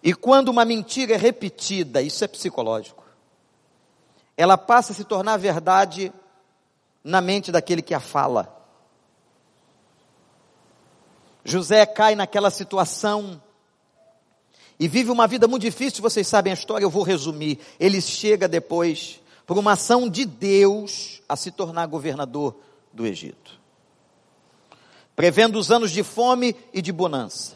[0.02, 3.04] E quando uma mentira é repetida, isso é psicológico,
[4.38, 6.14] ela passa a se tornar verdade
[7.04, 8.56] na mente daquele que a fala.
[11.46, 13.40] José cai naquela situação
[14.80, 17.60] e vive uma vida muito difícil, vocês sabem a história, eu vou resumir.
[17.80, 22.56] Ele chega depois, por uma ação de Deus, a se tornar governador
[22.92, 23.60] do Egito.
[25.16, 27.56] Prevendo os anos de fome e de bonança.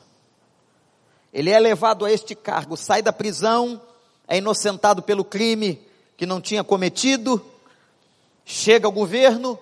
[1.34, 3.82] Ele é levado a este cargo, sai da prisão,
[4.28, 5.82] é inocentado pelo crime
[6.16, 7.44] que não tinha cometido,
[8.46, 9.60] chega ao governo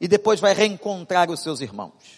[0.00, 2.17] e depois vai reencontrar os seus irmãos.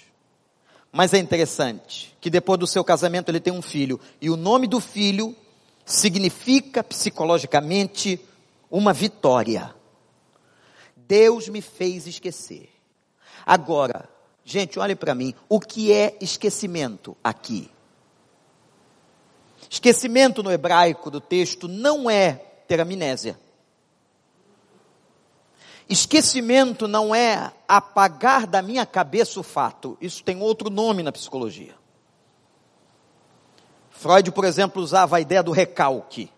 [0.92, 4.66] Mas é interessante que depois do seu casamento ele tem um filho e o nome
[4.66, 5.36] do filho
[5.84, 8.20] significa psicologicamente
[8.70, 9.74] uma vitória.
[10.96, 12.70] Deus me fez esquecer.
[13.44, 14.08] Agora,
[14.44, 17.70] gente, olhe para mim, o que é esquecimento aqui?
[19.68, 22.32] Esquecimento no hebraico do texto não é
[22.66, 23.38] ter amnésia.
[25.90, 29.98] Esquecimento não é apagar da minha cabeça o fato.
[30.00, 31.74] Isso tem outro nome na psicologia.
[33.90, 36.32] Freud, por exemplo, usava a ideia do recalque.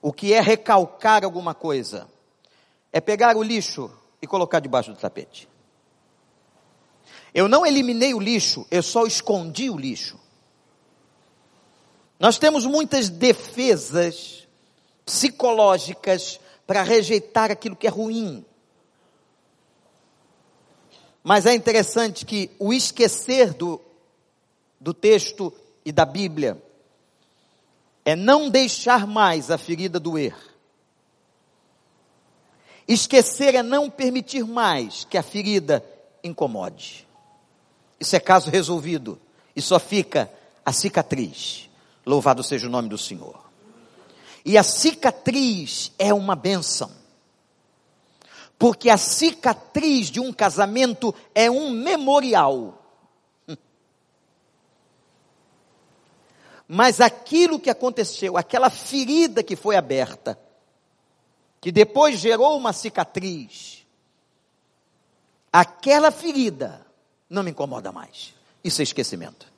[0.00, 2.08] O que é recalcar alguma coisa?
[2.94, 3.90] é pegar o lixo
[4.22, 5.48] e colocar debaixo do tapete.
[7.34, 10.16] Eu não eliminei o lixo, eu só escondi o lixo.
[12.20, 14.46] Nós temos muitas defesas
[15.04, 18.44] psicológicas para rejeitar aquilo que é ruim.
[21.22, 23.80] Mas é interessante que o esquecer do,
[24.78, 25.52] do texto
[25.84, 26.62] e da Bíblia
[28.04, 30.36] é não deixar mais a ferida doer.
[32.86, 35.82] Esquecer é não permitir mais que a ferida
[36.22, 37.06] incomode.
[37.98, 39.18] Isso é caso resolvido.
[39.56, 40.30] E só fica
[40.64, 41.70] a cicatriz.
[42.04, 43.43] Louvado seja o nome do Senhor.
[44.44, 46.90] E a cicatriz é uma benção.
[48.58, 52.82] Porque a cicatriz de um casamento é um memorial.
[56.68, 60.38] Mas aquilo que aconteceu, aquela ferida que foi aberta,
[61.60, 63.86] que depois gerou uma cicatriz,
[65.50, 66.86] aquela ferida
[67.30, 68.34] não me incomoda mais.
[68.62, 69.53] Isso é esquecimento.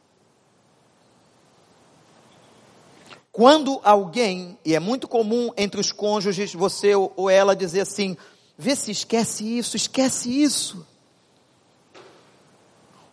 [3.36, 8.16] Quando alguém, e é muito comum entre os cônjuges, você ou ela dizer assim:
[8.56, 10.86] vê se esquece isso, esquece isso.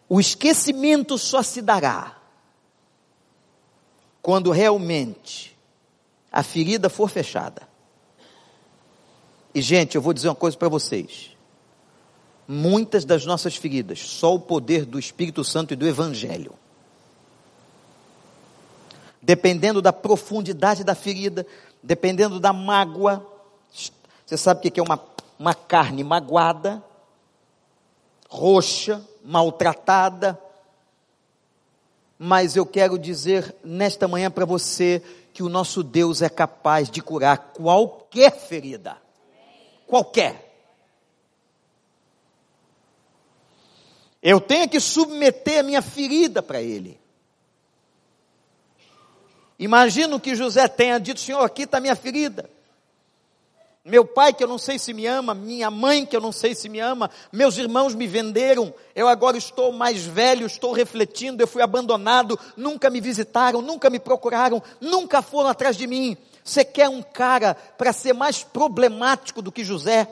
[0.07, 2.15] O esquecimento só se dará
[4.21, 5.57] quando realmente
[6.32, 7.67] a ferida for fechada.
[9.53, 11.36] E, gente, eu vou dizer uma coisa para vocês.
[12.47, 16.57] Muitas das nossas feridas, só o poder do Espírito Santo e do Evangelho
[19.24, 21.47] dependendo da profundidade da ferida,
[21.82, 23.26] dependendo da mágoa.
[24.26, 25.01] Você sabe o que é uma,
[25.39, 26.84] uma carne magoada,
[28.30, 30.38] roxa, maltratada.
[32.19, 35.01] Mas eu quero dizer nesta manhã para você
[35.34, 38.97] que o nosso Deus é capaz de curar qualquer ferida.
[39.88, 40.51] Qualquer.
[44.21, 47.03] Eu tenho que submeter a minha ferida para Ele.
[49.64, 52.49] Imagino que José tenha dito: Senhor, aqui está minha ferida.
[53.86, 56.53] Meu pai, que eu não sei se me ama, minha mãe, que eu não sei
[56.53, 61.47] se me ama, meus irmãos me venderam, eu agora estou mais velho, estou refletindo, eu
[61.47, 66.18] fui abandonado, nunca me visitaram, nunca me procuraram, nunca foram atrás de mim.
[66.43, 70.09] Você quer um cara para ser mais problemático do que José?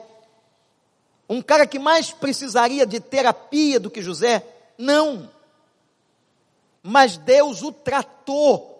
[1.28, 4.46] Um cara que mais precisaria de terapia do que José?
[4.78, 5.28] Não.
[6.82, 8.71] Mas Deus o tratou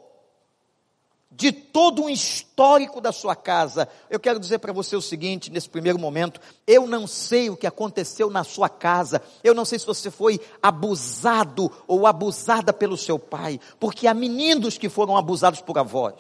[1.35, 3.89] de todo um histórico da sua casa.
[4.11, 7.67] Eu quero dizer para você o seguinte, nesse primeiro momento, eu não sei o que
[7.67, 13.19] aconteceu na sua casa, eu não sei se você foi abusado ou abusada pelo seu
[13.19, 16.15] pai, porque há meninos que foram abusados por avós.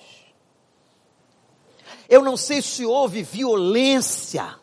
[2.08, 4.61] Eu não sei se houve violência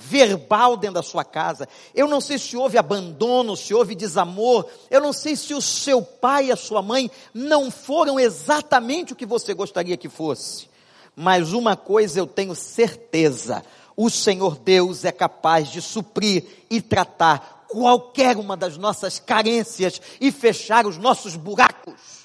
[0.00, 1.68] verbal dentro da sua casa.
[1.94, 4.66] Eu não sei se houve abandono, se houve desamor.
[4.90, 9.16] Eu não sei se o seu pai e a sua mãe não foram exatamente o
[9.16, 10.68] que você gostaria que fosse.
[11.14, 13.62] Mas uma coisa eu tenho certeza:
[13.96, 20.32] o Senhor Deus é capaz de suprir e tratar qualquer uma das nossas carências e
[20.32, 22.20] fechar os nossos buracos.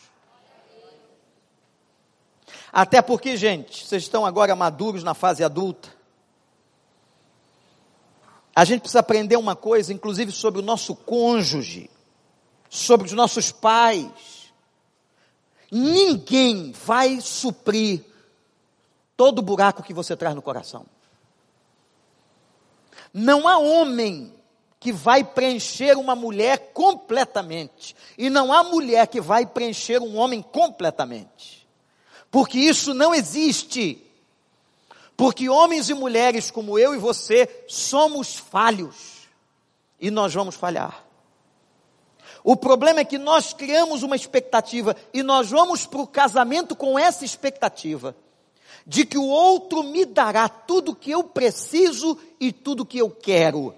[2.71, 5.94] Até porque, gente, vocês estão agora maduros na fase adulta.
[8.55, 11.89] A gente precisa aprender uma coisa, inclusive sobre o nosso cônjuge,
[12.69, 14.53] sobre os nossos pais.
[15.69, 18.01] Ninguém vai suprir
[19.17, 20.85] todo o buraco que você traz no coração.
[23.13, 24.33] Não há homem
[24.79, 27.95] que vai preencher uma mulher completamente.
[28.17, 31.67] E não há mulher que vai preencher um homem completamente.
[32.29, 34.04] Porque isso não existe.
[35.17, 39.27] Porque homens e mulheres como eu e você somos falhos.
[39.99, 41.03] E nós vamos falhar.
[42.43, 46.99] O problema é que nós criamos uma expectativa e nós vamos para o casamento com
[46.99, 48.15] essa expectativa
[48.85, 53.73] de que o outro me dará tudo que eu preciso e tudo que eu quero.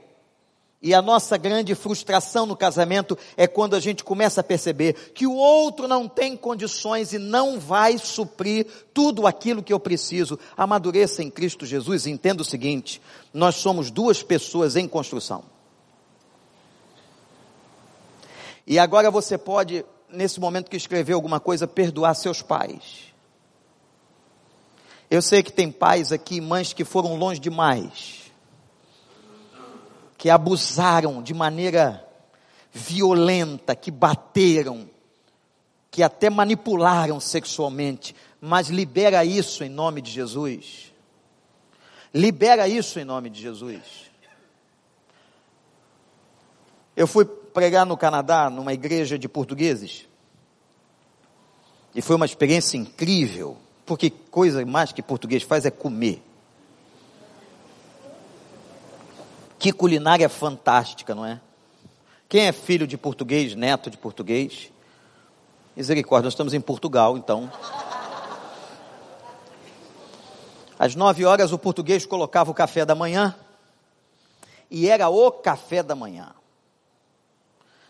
[0.79, 5.25] E a nossa grande frustração no casamento é quando a gente começa a perceber que
[5.25, 10.37] o outro não tem condições e não vai suprir tudo aquilo que eu preciso.
[10.55, 13.01] Amadureça em Cristo Jesus e entenda o seguinte:
[13.33, 15.43] nós somos duas pessoas em construção.
[18.67, 23.07] E agora você pode, nesse momento que escreveu alguma coisa, perdoar seus pais.
[25.09, 28.16] Eu sei que tem pais aqui, mães que foram longe demais
[30.27, 32.05] que abusaram de maneira
[32.73, 34.89] violenta, que bateram,
[35.89, 40.91] que até manipularam sexualmente, mas libera isso em nome de Jesus.
[42.13, 44.11] Libera isso em nome de Jesus.
[46.93, 50.07] Eu fui pregar no Canadá, numa igreja de portugueses,
[51.95, 53.55] e foi uma experiência incrível,
[53.85, 56.21] porque coisa mais que português faz é comer.
[59.59, 61.39] Que culinária fantástica, não é?
[62.29, 64.71] Quem é filho de português, neto de português?
[65.75, 67.49] Misericórdia, nós estamos em Portugal, então.
[70.77, 73.35] Às nove horas o português colocava o café da manhã
[74.69, 76.33] e era o café da manhã.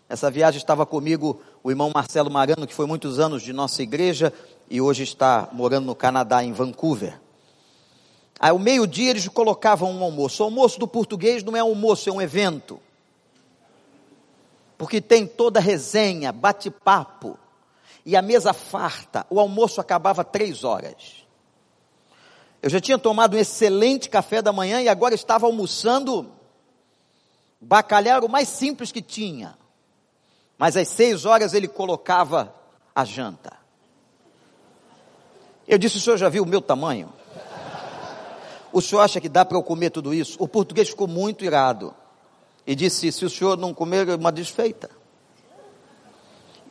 [0.08, 4.32] Nessa viagem estava comigo o irmão Marcelo Marano, que foi muitos anos de nossa igreja
[4.70, 7.20] e hoje está morando no Canadá, em Vancouver.
[8.38, 10.42] Ao meio-dia eles colocavam um almoço.
[10.42, 12.80] O almoço do português não é almoço, é um evento.
[14.76, 17.36] Porque tem toda resenha, bate-papo.
[18.06, 19.26] E a mesa farta.
[19.28, 21.26] O almoço acabava três horas.
[22.62, 26.30] Eu já tinha tomado um excelente café da manhã e agora estava almoçando
[27.60, 29.58] bacalhau o mais simples que tinha.
[30.56, 32.54] Mas às seis horas ele colocava
[32.94, 33.56] a janta.
[35.66, 37.12] Eu disse: o senhor já viu o meu tamanho?
[38.78, 40.36] O senhor acha que dá para eu comer tudo isso?
[40.38, 41.92] O português ficou muito irado
[42.64, 44.88] e disse: se o senhor não comer, é uma desfeita.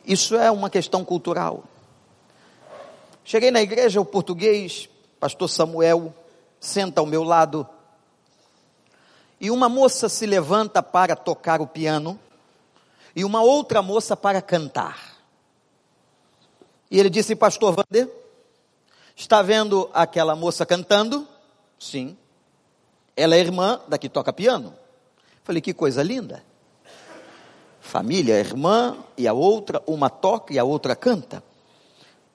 [0.06, 1.64] Isso é uma questão cultural.
[3.22, 4.88] Cheguei na igreja, o português,
[5.20, 6.14] pastor Samuel,
[6.58, 7.68] senta ao meu lado,
[9.38, 12.18] e uma moça se levanta para tocar o piano,
[13.14, 15.18] e uma outra moça para cantar.
[16.90, 18.10] E ele disse, pastor Vander,
[19.14, 21.28] está vendo aquela moça cantando?
[21.78, 22.16] Sim.
[23.16, 24.74] Ela é irmã da que toca piano.
[25.44, 26.42] Falei, que coisa linda.
[27.80, 31.42] Família, irmã e a outra, uma toca e a outra canta.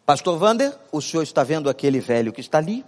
[0.06, 2.84] Pastor Vander, o senhor está vendo aquele velho que está ali?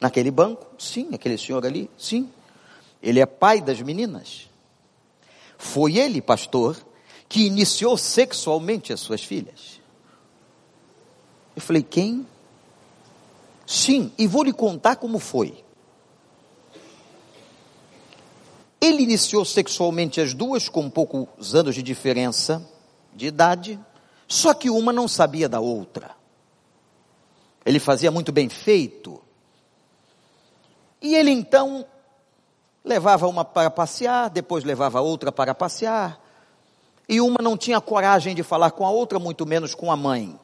[0.00, 0.66] Naquele banco?
[0.78, 1.88] Sim, aquele senhor ali?
[1.96, 2.30] Sim.
[3.02, 4.50] Ele é pai das meninas.
[5.56, 6.76] Foi ele, pastor,
[7.28, 9.80] que iniciou sexualmente as suas filhas.
[11.54, 12.26] Eu falei, quem?
[13.66, 15.64] Sim, e vou lhe contar como foi.
[18.80, 22.64] Ele iniciou sexualmente as duas com poucos anos de diferença
[23.12, 23.80] de idade.
[24.28, 26.14] Só que uma não sabia da outra.
[27.64, 29.20] Ele fazia muito bem feito.
[31.02, 31.84] E ele então
[32.84, 36.20] levava uma para passear, depois levava outra para passear.
[37.08, 40.38] E uma não tinha coragem de falar com a outra, muito menos com a mãe.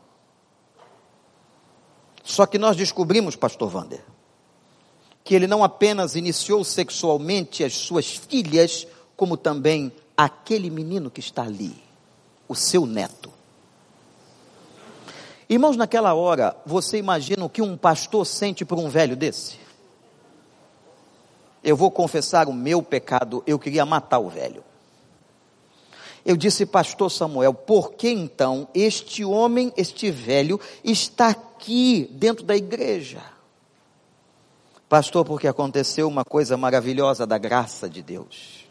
[2.23, 4.05] Só que nós descobrimos, pastor Vander,
[5.25, 11.43] que ele não apenas iniciou sexualmente as suas filhas, como também aquele menino que está
[11.43, 11.75] ali,
[12.49, 13.31] o seu neto.
[15.49, 19.61] Irmãos, naquela hora, você imagina o que um pastor sente por um velho desse?
[21.63, 24.65] Eu vou confessar o meu pecado, eu queria matar o velho.
[26.25, 32.57] Eu disse, pastor Samuel, por que então este homem, este velho, está aqui dentro da
[32.57, 33.23] igreja?
[34.89, 38.67] Pastor, porque aconteceu uma coisa maravilhosa da graça de Deus.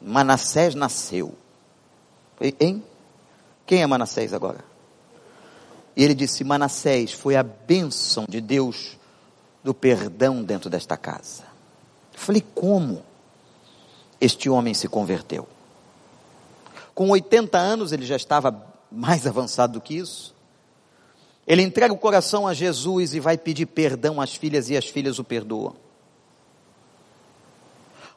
[0.00, 1.34] Manassés nasceu.
[2.40, 2.82] Hein?
[3.64, 4.64] Quem é Manassés agora?
[5.94, 8.96] E ele disse: Manassés, foi a bênção de Deus
[9.62, 11.44] do perdão dentro desta casa.
[12.12, 13.02] Eu falei: como?
[14.20, 15.46] Este homem se converteu.
[16.96, 20.34] Com 80 anos, ele já estava mais avançado do que isso.
[21.46, 25.18] Ele entrega o coração a Jesus e vai pedir perdão às filhas e as filhas
[25.18, 25.76] o perdoam.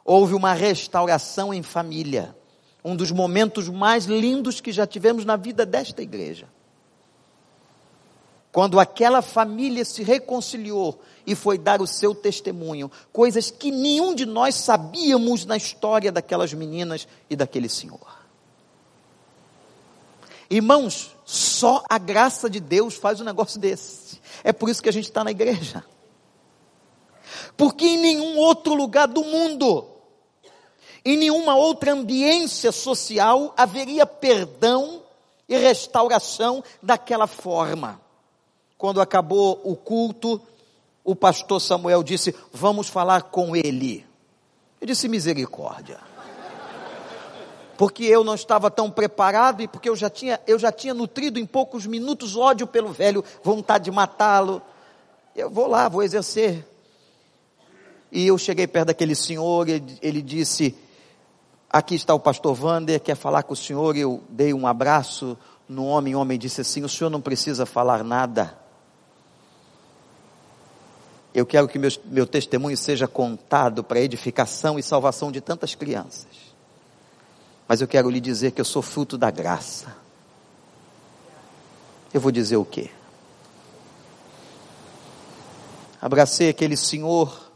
[0.05, 2.33] Houve uma restauração em família,
[2.81, 6.47] um dos momentos mais lindos que já tivemos na vida desta igreja.
[8.49, 14.25] Quando aquela família se reconciliou e foi dar o seu testemunho, coisas que nenhum de
[14.25, 18.18] nós sabíamos na história daquelas meninas e daquele senhor.
[20.49, 24.19] Irmãos, só a graça de Deus faz um negócio desse.
[24.43, 25.83] É por isso que a gente está na igreja.
[27.55, 29.85] Porque em nenhum outro lugar do mundo,
[31.05, 35.03] em nenhuma outra ambiência social, haveria perdão
[35.47, 37.99] e restauração daquela forma
[38.79, 40.41] quando acabou o culto,
[41.03, 44.07] o pastor Samuel disse: Vamos falar com ele.
[44.79, 45.99] Eu disse: Misericórdia.
[47.79, 51.39] Porque eu não estava tão preparado e porque eu já tinha, eu já tinha nutrido
[51.39, 54.61] em poucos minutos ódio pelo velho, vontade de matá-lo.
[55.33, 56.67] Eu vou lá, vou exercer.
[58.11, 59.65] E eu cheguei perto daquele senhor,
[60.01, 60.75] ele, disse:
[61.69, 63.95] Aqui está o pastor Vander, quer falar com o senhor.
[63.95, 68.03] Eu dei um abraço no homem, o homem disse assim: O senhor não precisa falar
[68.03, 68.59] nada.
[71.33, 76.48] Eu quero que meu, meu testemunho seja contado para edificação e salvação de tantas crianças.
[77.69, 79.95] Mas eu quero lhe dizer que eu sou fruto da graça.
[82.11, 82.89] Eu vou dizer o quê?
[86.01, 87.51] Abracei aquele senhor.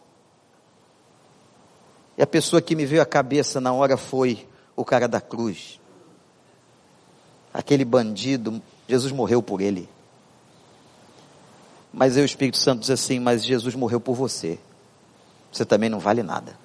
[2.15, 5.79] E a pessoa que me veio à cabeça na hora foi o cara da cruz.
[7.51, 9.89] Aquele bandido, Jesus morreu por ele.
[11.91, 14.59] Mas o Espírito Santo diz assim: Mas Jesus morreu por você.
[15.51, 16.62] Você também não vale nada.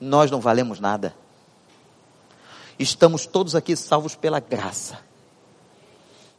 [0.00, 1.14] Nós não valemos nada.
[2.78, 4.98] Estamos todos aqui salvos pela graça,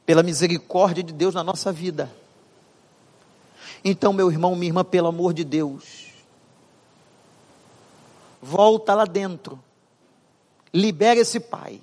[0.06, 2.12] pela misericórdia de Deus na nossa vida.
[3.84, 6.08] Então, meu irmão, minha irmã, pelo amor de Deus,
[8.42, 9.60] volta lá dentro,
[10.74, 11.82] libera esse pai,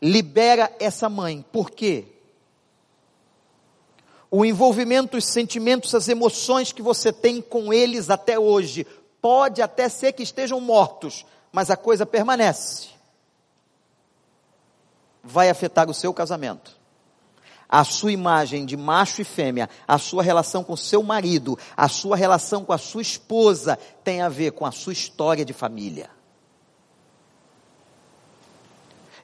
[0.00, 2.06] libera essa mãe, por quê?
[4.36, 8.84] o envolvimento, os sentimentos, as emoções que você tem com eles até hoje.
[9.24, 12.90] Pode até ser que estejam mortos, mas a coisa permanece.
[15.22, 16.78] vai afetar o seu casamento.
[17.66, 22.16] A sua imagem de macho e fêmea, a sua relação com seu marido, a sua
[22.16, 26.10] relação com a sua esposa tem a ver com a sua história de família.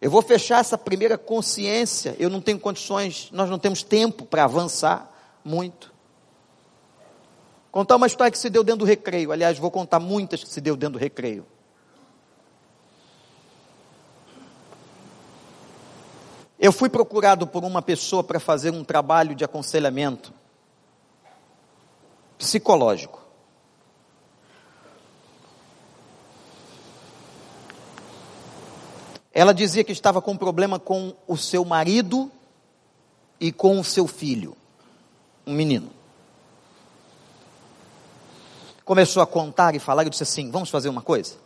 [0.01, 2.16] Eu vou fechar essa primeira consciência.
[2.18, 5.12] Eu não tenho condições, nós não temos tempo para avançar
[5.44, 5.89] muito.
[7.70, 9.30] Contar uma história que se deu dentro do recreio.
[9.30, 11.46] Aliás, vou contar muitas que se deu dentro do recreio.
[16.58, 20.32] Eu fui procurado por uma pessoa para fazer um trabalho de aconselhamento
[22.36, 23.20] psicológico.
[29.32, 32.30] Ela dizia que estava com problema com o seu marido
[33.38, 34.54] e com o seu filho,
[35.46, 35.99] um menino.
[38.91, 41.36] Começou a contar e falar e disse assim: Vamos fazer uma coisa?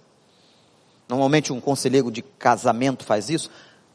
[1.06, 3.50] Normalmente um conselheiro de casamento faz isso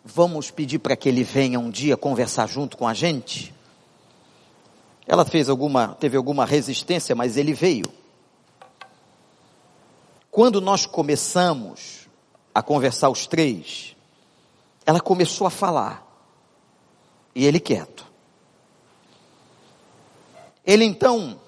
[0.05, 3.51] vamos pedir para que ele venha um dia conversar junto com a gente?
[5.07, 7.85] Ela fez alguma, teve alguma resistência, mas ele veio.
[10.29, 12.07] Quando nós começamos
[12.53, 13.95] a conversar os três,
[14.85, 16.05] ela começou a falar.
[17.33, 18.05] E ele quieto.
[20.63, 21.39] Ele então,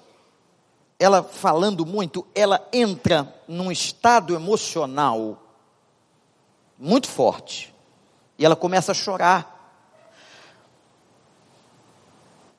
[1.02, 5.42] ela falando muito, ela entra num estado emocional
[6.78, 7.74] muito forte.
[8.38, 9.50] E ela começa a chorar.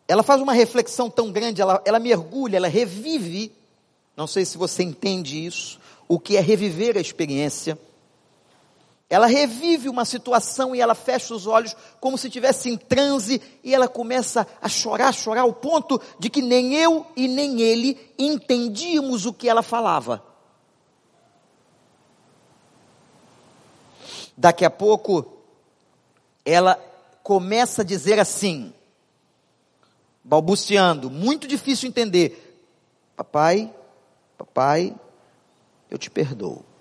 [0.06, 3.50] Ela faz uma reflexão tão grande, ela, ela mergulha, ela revive.
[4.14, 7.80] Não sei se você entende isso, o que é reviver a experiência.
[9.14, 13.72] Ela revive uma situação e ela fecha os olhos como se estivesse em transe e
[13.72, 19.28] ela começa a chorar, chorar ao ponto de que nem eu e nem ele entendíamos
[19.28, 20.24] o que ela falava.
[24.36, 25.32] Daqui a pouco
[26.44, 26.74] ela
[27.22, 28.74] começa a dizer assim,
[30.24, 32.66] balbuciando, muito difícil entender:
[33.16, 33.72] Papai,
[34.40, 34.96] papai,
[35.88, 36.73] eu te perdoo.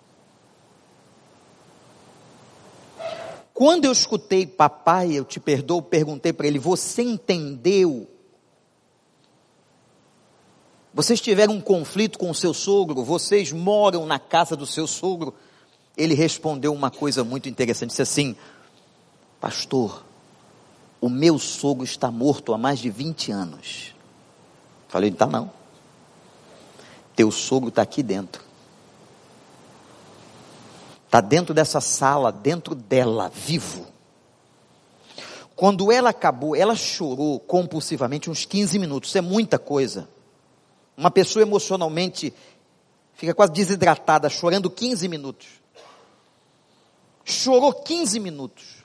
[3.62, 8.08] Quando eu escutei papai, eu te perdoo, perguntei para ele: Você entendeu?
[10.92, 13.04] Vocês tiveram um conflito com o seu sogro?
[13.04, 15.32] Vocês moram na casa do seu sogro?
[15.96, 18.34] Ele respondeu uma coisa muito interessante: disse assim,
[19.40, 20.04] Pastor,
[21.00, 23.94] o meu sogro está morto há mais de 20 anos.
[24.88, 25.52] Falei, tá não.
[27.14, 28.42] Teu sogro está aqui dentro.
[31.12, 33.86] Está dentro dessa sala, dentro dela, vivo.
[35.54, 39.10] Quando ela acabou, ela chorou compulsivamente uns 15 minutos.
[39.10, 40.08] Isso é muita coisa.
[40.96, 42.32] Uma pessoa emocionalmente
[43.12, 45.48] fica quase desidratada, chorando 15 minutos.
[47.26, 48.82] Chorou 15 minutos.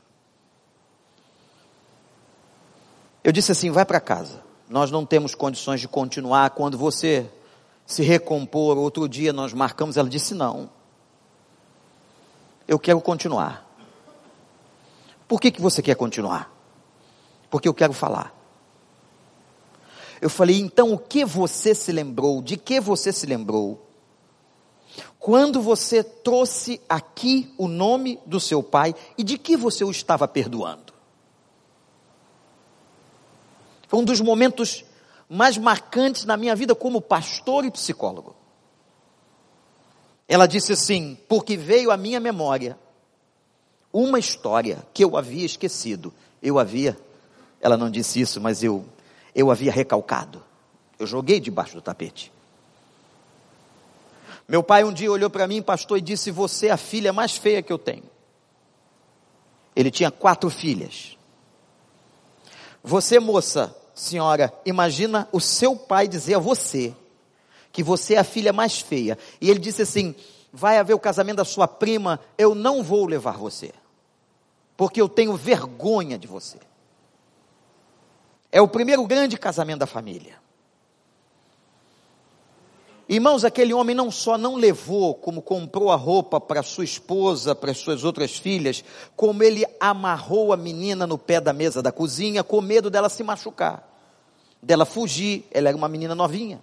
[3.23, 4.43] Eu disse assim: vai para casa.
[4.67, 6.49] Nós não temos condições de continuar.
[6.49, 7.25] Quando você
[7.85, 9.95] se recompor, outro dia nós marcamos.
[9.95, 10.75] Ela disse: não.
[12.67, 13.65] Eu quero continuar.
[15.27, 16.51] Por que, que você quer continuar?
[17.49, 18.33] Porque eu quero falar.
[20.21, 22.41] Eu falei, então o que você se lembrou?
[22.41, 23.85] De que você se lembrou?
[25.19, 30.27] Quando você trouxe aqui o nome do seu pai e de que você o estava
[30.27, 30.93] perdoando?
[33.87, 34.83] Foi um dos momentos
[35.29, 38.36] mais marcantes na minha vida como pastor e psicólogo.
[40.27, 42.77] Ela disse assim: porque veio à minha memória
[43.93, 46.13] uma história que eu havia esquecido.
[46.41, 46.97] Eu havia,
[47.61, 48.85] ela não disse isso, mas eu,
[49.33, 50.43] eu havia recalcado.
[50.99, 52.31] Eu joguei debaixo do tapete.
[54.47, 57.35] Meu pai um dia olhou para mim, pastor, e disse: Você é a filha mais
[57.37, 58.03] feia que eu tenho.
[59.75, 61.17] Ele tinha quatro filhas.
[62.83, 66.95] Você, moça, senhora, imagina o seu pai dizer a você
[67.77, 69.19] que você é a filha mais feia.
[69.39, 70.15] E ele disse assim:
[70.51, 73.71] vai haver o casamento da sua prima, eu não vou levar você.
[74.75, 76.57] Porque eu tenho vergonha de você.
[78.51, 80.39] É o primeiro grande casamento da família.
[83.07, 87.75] Irmãos, aquele homem não só não levou, como comprou a roupa para sua esposa, para
[87.75, 88.83] suas outras filhas,
[89.15, 93.21] como ele amarrou a menina no pé da mesa da cozinha, com medo dela se
[93.21, 93.87] machucar,
[94.63, 95.45] dela fugir.
[95.51, 96.59] Ela era uma menina novinha.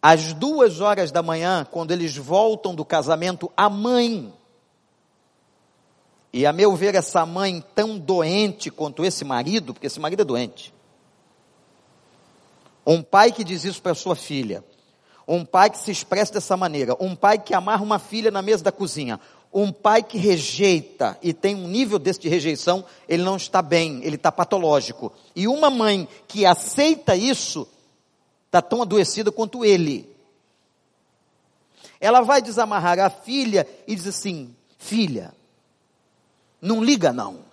[0.00, 4.32] Às duas horas da manhã, quando eles voltam do casamento, a mãe,
[6.32, 10.24] e a meu ver, essa mãe tão doente quanto esse marido, porque esse marido é
[10.24, 10.72] doente,
[12.90, 14.64] um pai que diz isso para sua filha.
[15.28, 16.96] Um pai que se expressa dessa maneira.
[16.98, 19.20] Um pai que amarra uma filha na mesa da cozinha.
[19.52, 24.00] Um pai que rejeita e tem um nível desse de rejeição, ele não está bem,
[24.02, 25.12] ele está patológico.
[25.36, 27.68] E uma mãe que aceita isso,
[28.48, 30.10] está tão adoecida quanto ele.
[32.00, 35.34] Ela vai desamarrar a filha e diz assim: Filha,
[36.60, 37.46] não liga não.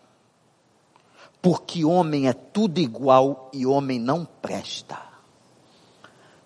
[1.41, 4.99] Porque homem é tudo igual e homem não presta.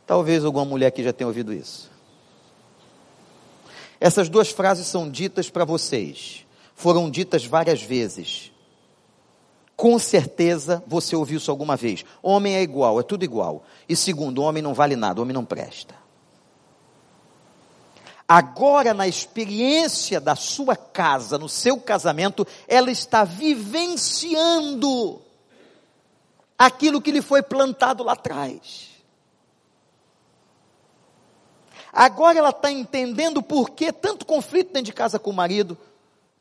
[0.06, 1.90] Talvez alguma mulher aqui já tenha ouvido isso.
[4.00, 6.46] Essas duas frases são ditas para vocês.
[6.74, 8.52] Foram ditas várias vezes.
[9.80, 12.04] Com certeza você ouviu isso alguma vez.
[12.22, 13.64] Homem é igual, é tudo igual.
[13.88, 15.96] E segundo, homem não vale nada, homem não presta.
[18.28, 25.22] Agora, na experiência da sua casa, no seu casamento, ela está vivenciando
[26.58, 28.90] aquilo que lhe foi plantado lá atrás.
[31.94, 35.78] Agora ela está entendendo por que tanto conflito dentro de casa com o marido,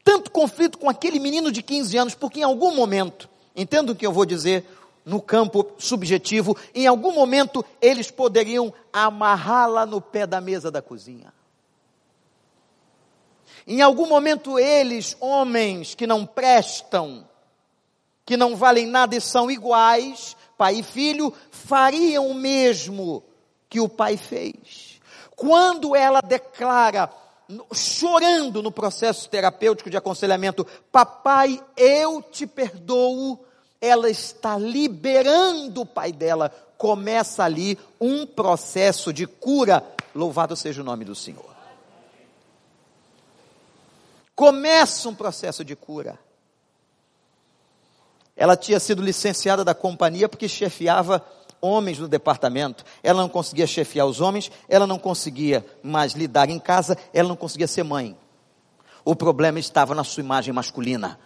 [0.08, 4.06] tanto conflito com aquele menino de 15 anos, porque em algum momento, entendo o que
[4.06, 4.64] eu vou dizer
[5.04, 11.30] no campo subjetivo, em algum momento eles poderiam amarrá-la no pé da mesa da cozinha.
[13.66, 17.28] Em algum momento eles, homens que não prestam,
[18.24, 23.22] que não valem nada e são iguais, pai e filho, fariam o mesmo
[23.68, 25.02] que o pai fez.
[25.36, 27.12] Quando ela declara,
[27.72, 33.38] chorando no processo terapêutico de aconselhamento, papai, eu te perdoo,
[33.80, 36.50] ela está liberando o pai dela.
[36.76, 39.84] Começa ali um processo de cura.
[40.14, 41.56] Louvado seja o nome do Senhor.
[44.34, 46.18] Começa um processo de cura.
[48.36, 51.24] Ela tinha sido licenciada da companhia porque chefiava
[51.60, 56.58] homens no departamento, ela não conseguia chefiar os homens, ela não conseguia mais lidar em
[56.58, 58.16] casa, ela não conseguia ser mãe.
[59.04, 61.18] O problema estava na sua imagem masculina,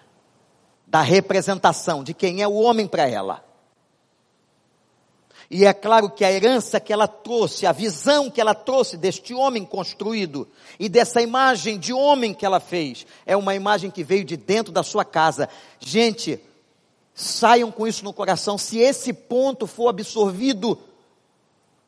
[0.87, 3.45] da representação de quem é o homem para ela.
[5.51, 9.35] E é claro que a herança que ela trouxe, a visão que ela trouxe deste
[9.35, 10.49] homem construído
[10.81, 14.73] e dessa imagem de homem que ela fez, é uma imagem que veio de dentro
[14.73, 15.51] da sua casa.
[15.79, 16.41] Gente,
[17.15, 18.57] Saiam com isso no coração.
[18.57, 20.79] Se esse ponto for absorvido,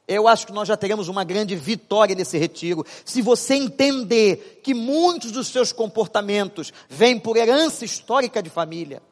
[0.06, 2.84] eu acho que nós já teremos uma grande vitória nesse retiro.
[3.04, 9.02] Se você entender que muitos dos seus comportamentos vêm por herança histórica de família,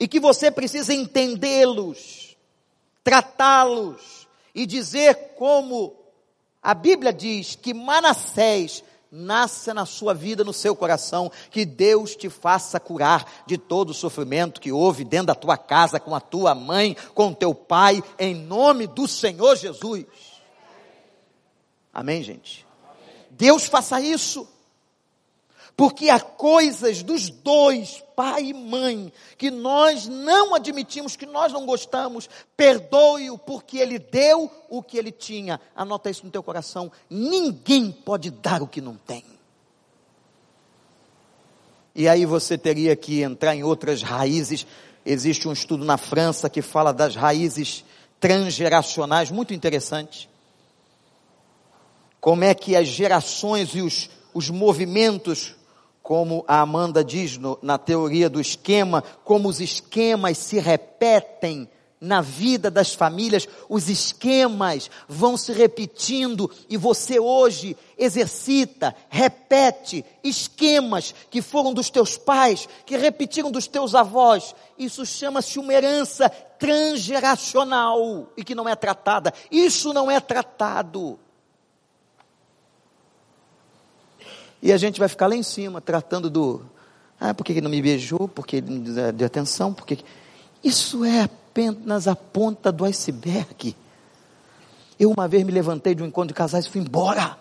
[0.00, 2.34] e que você precisa entendê-los,
[3.04, 5.94] tratá-los e dizer como
[6.62, 12.28] a Bíblia diz que Manassés nasça na sua vida, no seu coração, que Deus te
[12.28, 16.54] faça curar de todo o sofrimento que houve dentro da tua casa, com a tua
[16.54, 20.06] mãe, com o teu pai, em nome do Senhor Jesus.
[21.92, 22.66] Amém, gente?
[23.30, 24.46] Deus faça isso.
[25.80, 31.64] Porque há coisas dos dois, pai e mãe, que nós não admitimos, que nós não
[31.64, 32.28] gostamos.
[32.54, 35.58] Perdoe-o, porque ele deu o que ele tinha.
[35.74, 36.92] Anota isso no teu coração.
[37.08, 39.24] Ninguém pode dar o que não tem.
[41.94, 44.66] E aí você teria que entrar em outras raízes.
[45.02, 47.86] Existe um estudo na França que fala das raízes
[48.20, 50.28] transgeracionais, muito interessante.
[52.20, 55.58] Como é que as gerações e os, os movimentos
[56.10, 62.20] como a Amanda diz no, na teoria do esquema, como os esquemas se repetem na
[62.20, 71.40] vida das famílias, os esquemas vão se repetindo e você hoje exercita, repete esquemas que
[71.40, 74.52] foram dos teus pais, que repetiram dos teus avós.
[74.76, 79.32] Isso chama-se uma herança transgeracional e que não é tratada.
[79.48, 81.20] Isso não é tratado.
[84.62, 86.62] E a gente vai ficar lá em cima, tratando do.
[87.18, 88.28] Ah, por que ele não me beijou?
[88.28, 89.72] Porque ele não deu atenção?
[89.72, 89.98] Porque...
[90.62, 93.74] Isso é apenas a ponta do iceberg.
[94.98, 97.38] Eu uma vez me levantei de um encontro de casais e fui embora.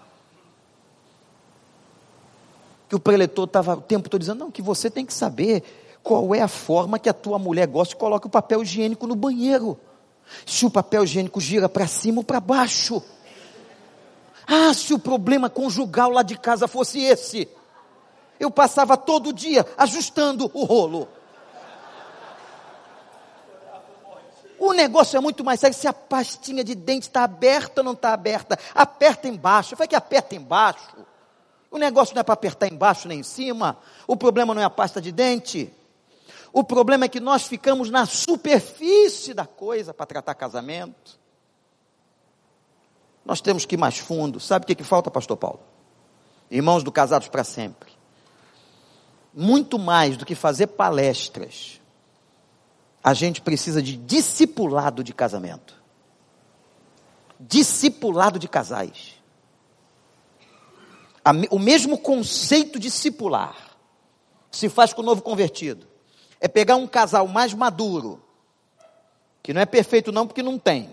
[2.87, 5.63] Que o preletor estava o tempo todo dizendo: não, que você tem que saber
[6.01, 9.15] qual é a forma que a tua mulher gosta e coloca o papel higiênico no
[9.15, 9.77] banheiro.
[10.45, 13.03] Se o papel higiênico gira para cima ou para baixo.
[14.51, 17.47] Ah, se o problema conjugal lá de casa fosse esse,
[18.39, 21.07] eu passava todo dia ajustando o rolo.
[24.57, 27.93] O negócio é muito mais sério se a pastinha de dente está aberta ou não
[27.93, 28.57] está aberta.
[28.73, 29.75] Aperta embaixo.
[29.75, 30.97] Foi que aperta embaixo.
[31.69, 33.77] O negócio não é para apertar embaixo nem em cima.
[34.07, 35.71] O problema não é a pasta de dente.
[36.51, 41.19] O problema é que nós ficamos na superfície da coisa para tratar casamento.
[43.25, 44.39] Nós temos que ir mais fundo.
[44.39, 45.59] Sabe o que, que falta, pastor Paulo?
[46.49, 47.91] Irmãos do Casados para Sempre.
[49.33, 51.79] muito mais do que fazer palestras,
[53.03, 55.75] a gente precisa de discipulado de casamento.
[57.39, 59.15] Discipulado de casais.
[61.51, 63.77] O mesmo conceito discipular
[64.51, 65.87] se faz com o novo convertido.
[66.41, 68.21] É pegar um casal mais maduro,
[69.43, 70.89] que não é perfeito não, porque não tem.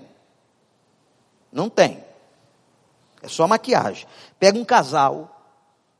[1.50, 2.04] Não tem.
[3.26, 4.06] É só maquiagem.
[4.38, 5.32] Pega um casal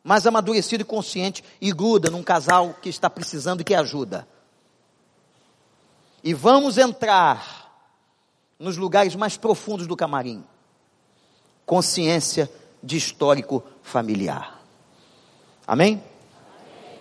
[0.02, 4.26] mais amadurecido e consciente e gruda num casal que está precisando e que ajuda.
[6.22, 7.66] E vamos entrar
[8.60, 10.44] nos lugares mais profundos do camarim.
[11.66, 12.48] Consciência
[12.80, 14.62] de histórico familiar.
[15.66, 16.00] Amém?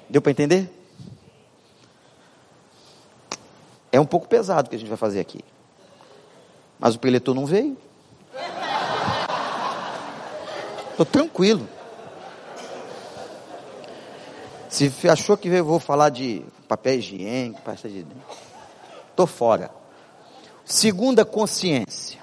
[0.09, 0.71] Deu para entender?
[3.91, 5.45] É um pouco pesado o que a gente vai fazer aqui.
[6.79, 7.77] Mas o preletor não veio.
[10.95, 11.67] Estou tranquilo.
[14.69, 18.05] Se achou que eu vou falar de papel higiênico, pasta de
[19.09, 19.69] estou fora.
[20.63, 22.21] Segunda consciência.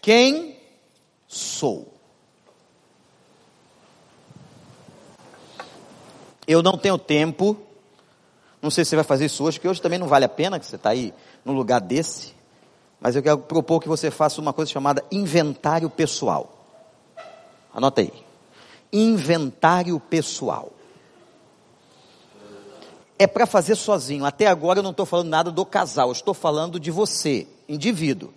[0.00, 0.58] Quem
[1.28, 1.92] sou?
[6.46, 7.70] Eu não tenho tempo
[8.60, 10.58] não sei se você vai fazer isso hoje, porque hoje também não vale a pena
[10.58, 12.34] que você está aí no lugar desse.
[13.00, 16.60] Mas eu quero propor que você faça uma coisa chamada inventário pessoal.
[17.72, 18.12] Anota aí.
[18.92, 20.72] Inventário pessoal.
[23.18, 24.24] É para fazer sozinho.
[24.24, 28.32] Até agora eu não estou falando nada do casal, eu estou falando de você, indivíduo.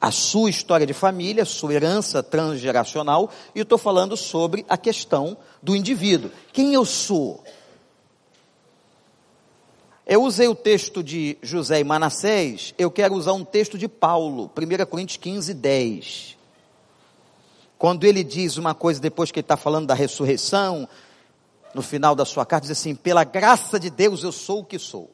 [0.00, 5.36] A sua história de família, sua herança transgeracional, e eu estou falando sobre a questão
[5.62, 6.30] do indivíduo.
[6.52, 7.44] Quem eu sou?
[10.06, 14.50] Eu usei o texto de José e Manassés, eu quero usar um texto de Paulo,
[14.56, 16.38] 1 Coríntios 15, 10.
[17.78, 20.88] Quando ele diz uma coisa depois que ele está falando da ressurreição,
[21.74, 24.78] no final da sua carta, diz assim: pela graça de Deus eu sou o que
[24.78, 25.10] sou.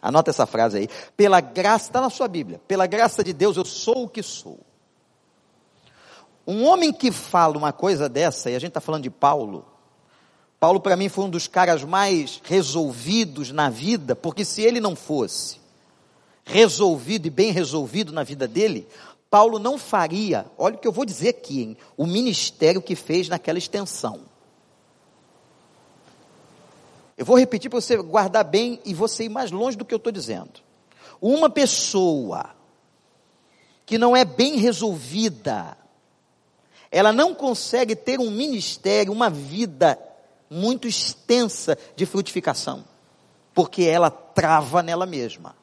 [0.00, 0.88] Anota essa frase aí.
[1.16, 2.60] Pela graça, está na sua Bíblia.
[2.68, 4.60] Pela graça de Deus eu sou o que sou.
[6.46, 9.64] Um homem que fala uma coisa dessa, e a gente está falando de Paulo,
[10.64, 14.96] Paulo, para mim, foi um dos caras mais resolvidos na vida, porque se ele não
[14.96, 15.60] fosse
[16.42, 18.88] resolvido e bem resolvido na vida dele,
[19.28, 23.28] Paulo não faria, olha o que eu vou dizer aqui, hein, o ministério que fez
[23.28, 24.22] naquela extensão.
[27.14, 29.98] Eu vou repetir para você guardar bem e você ir mais longe do que eu
[29.98, 30.62] estou dizendo.
[31.20, 32.48] Uma pessoa
[33.84, 35.76] que não é bem resolvida,
[36.90, 39.98] ela não consegue ter um ministério, uma vida
[40.50, 42.84] muito extensa de frutificação,
[43.54, 45.56] porque ela trava nela mesma.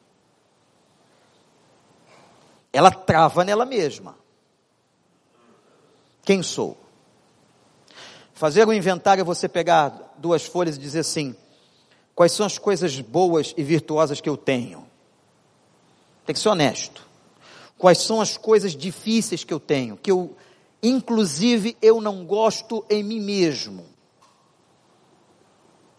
[2.72, 4.16] Ela trava nela mesma.
[6.24, 6.76] Quem sou?
[8.32, 11.36] Fazer um inventário é você pegar duas folhas e dizer assim:
[12.14, 14.86] quais são as coisas boas e virtuosas que eu tenho?
[16.24, 17.06] Tem que ser honesto.
[17.76, 20.36] Quais são as coisas difíceis que eu tenho, que eu,
[20.82, 23.91] inclusive, eu não gosto em mim mesmo?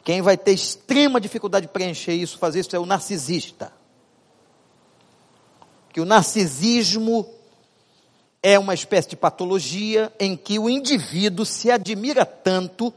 [0.04, 3.72] Quem vai ter extrema dificuldade de preencher isso, fazer isso, é o narcisista.
[5.92, 7.26] Que o narcisismo
[8.42, 12.94] é uma espécie de patologia em que o indivíduo se admira tanto,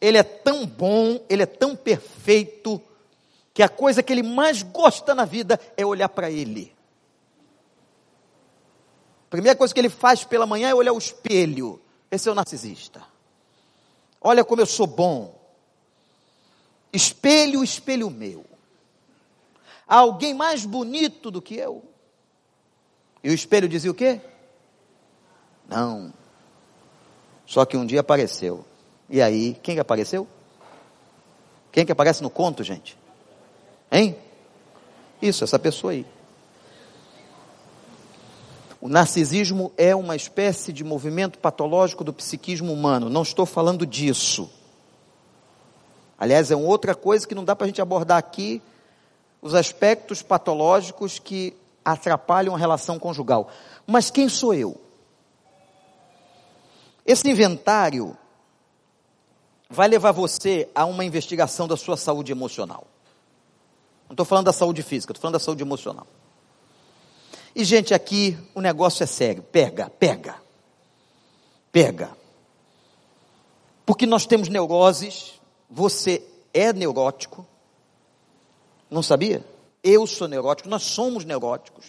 [0.00, 2.80] ele é tão bom, ele é tão perfeito,
[3.52, 6.74] que a coisa que ele mais gosta na vida é olhar para ele.
[9.26, 11.78] A primeira coisa que ele faz pela manhã é olhar o espelho.
[12.10, 13.02] Esse é o narcisista.
[14.20, 15.41] Olha como eu sou bom.
[16.92, 18.44] Espelho, espelho meu.
[19.86, 21.82] Há alguém mais bonito do que eu?
[23.22, 24.20] E o espelho dizia o quê?
[25.68, 26.12] Não.
[27.46, 28.64] Só que um dia apareceu.
[29.08, 30.26] E aí, quem que apareceu?
[31.70, 32.98] Quem que aparece no conto, gente?
[33.90, 34.16] Hein?
[35.20, 36.06] Isso, essa pessoa aí.
[38.80, 43.08] O narcisismo é uma espécie de movimento patológico do psiquismo humano.
[43.08, 44.50] Não estou falando disso.
[46.22, 48.62] Aliás, é uma outra coisa que não dá para a gente abordar aqui,
[49.40, 51.52] os aspectos patológicos que
[51.84, 53.50] atrapalham a relação conjugal.
[53.84, 54.80] Mas quem sou eu?
[57.04, 58.16] Esse inventário
[59.68, 62.86] vai levar você a uma investigação da sua saúde emocional.
[64.08, 66.06] Não estou falando da saúde física, estou falando da saúde emocional.
[67.52, 69.42] E, gente, aqui o negócio é sério.
[69.42, 70.36] Pega, pega.
[71.72, 72.16] Pega.
[73.84, 75.41] Porque nós temos neuroses
[75.72, 77.46] você é neurótico?
[78.90, 79.42] Não sabia?
[79.82, 81.86] Eu sou neurótico, nós somos neuróticos.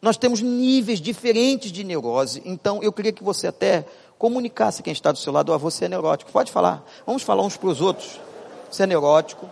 [0.00, 3.84] Nós temos níveis diferentes de neurose, então eu queria que você até
[4.18, 6.32] comunicar-se quem está do seu lado, ah, você é neurótico.
[6.32, 6.82] Pode falar.
[7.06, 8.18] Vamos falar uns para os outros.
[8.70, 9.48] Você é neurótico.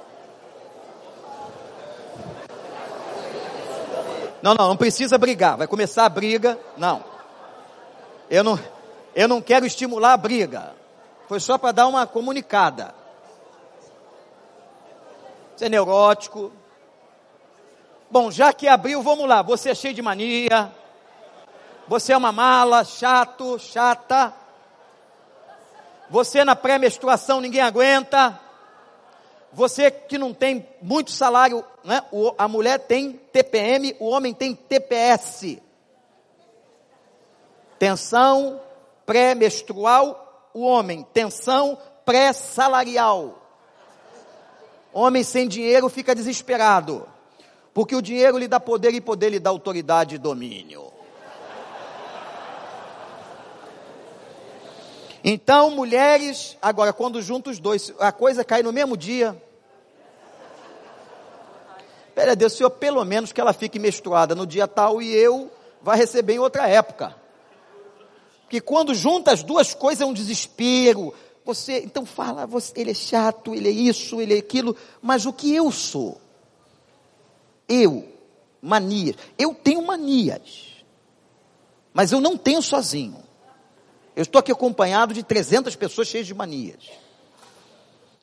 [4.40, 5.58] Não, não, não precisa brigar.
[5.58, 6.58] Vai começar a briga.
[6.78, 7.04] Não.
[8.30, 8.58] Eu não,
[9.14, 10.74] eu não quero estimular a briga.
[11.28, 12.94] Foi só para dar uma comunicada.
[15.58, 16.52] Você é neurótico.
[18.08, 19.42] Bom, já que abriu, vamos lá.
[19.42, 20.72] Você é cheio de mania.
[21.88, 24.32] Você é uma mala, chato, chata.
[26.08, 28.38] Você na pré-menstruação ninguém aguenta.
[29.52, 32.04] Você que não tem muito salário, né?
[32.12, 35.58] O, a mulher tem TPM, o homem tem TPS.
[37.80, 38.60] Tensão
[39.04, 41.04] pré-menstrual, o homem.
[41.12, 43.37] Tensão pré-salarial.
[44.92, 47.06] Homem sem dinheiro fica desesperado.
[47.74, 50.92] Porque o dinheiro lhe dá poder e poder lhe dá autoridade e domínio.
[55.22, 59.40] Então, mulheres, agora, quando juntam os dois, a coisa cai no mesmo dia.
[62.14, 65.50] Pera Deus, Senhor, pelo menos que ela fique menstruada no dia tal e eu
[65.82, 67.14] vai receber em outra época.
[68.42, 71.14] Porque quando junta as duas coisas é um desespero.
[71.48, 75.32] Você, então fala, você, ele é chato, ele é isso, ele é aquilo, mas o
[75.32, 76.20] que eu sou?
[77.66, 78.06] Eu,
[78.60, 79.16] manias.
[79.38, 80.84] Eu tenho manias.
[81.90, 83.16] Mas eu não tenho sozinho.
[84.14, 86.90] Eu estou aqui acompanhado de 300 pessoas cheias de manias.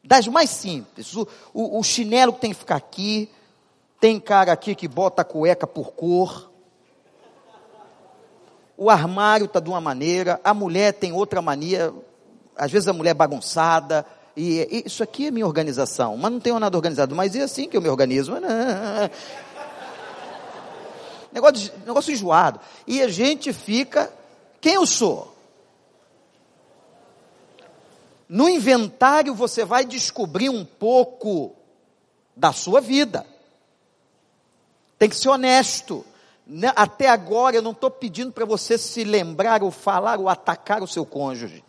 [0.04, 1.16] Das mais simples.
[1.16, 3.28] O, o, o chinelo que tem que ficar aqui.
[4.00, 6.52] Tem cara aqui que bota a cueca por cor.
[8.78, 10.40] O armário está de uma maneira.
[10.44, 11.92] A mulher tem outra mania.
[12.58, 14.06] Às vezes a mulher é bagunçada.
[14.36, 16.18] E, e isso aqui é minha organização.
[16.18, 17.16] Mas não tenho nada organizado.
[17.16, 18.34] Mas é assim que eu me organizo.
[21.36, 22.62] Negócio, negócio enjoado.
[22.88, 24.10] E a gente fica.
[24.62, 25.36] Quem eu sou?
[28.30, 31.54] No inventário você vai descobrir um pouco
[32.38, 33.26] da sua vida.
[34.98, 36.06] Tem que ser honesto.
[36.48, 40.82] Né, até agora eu não estou pedindo para você se lembrar ou falar ou atacar
[40.82, 41.65] o seu cônjuge.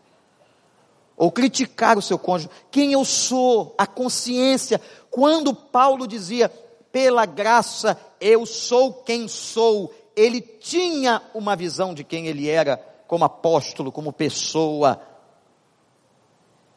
[1.17, 2.51] Ou criticar o seu cônjuge.
[2.71, 4.81] Quem eu sou, a consciência.
[5.11, 6.49] Quando Paulo dizia,
[6.93, 13.25] pela graça eu sou quem sou, ele tinha uma visão de quem ele era como
[13.25, 15.01] apóstolo, como pessoa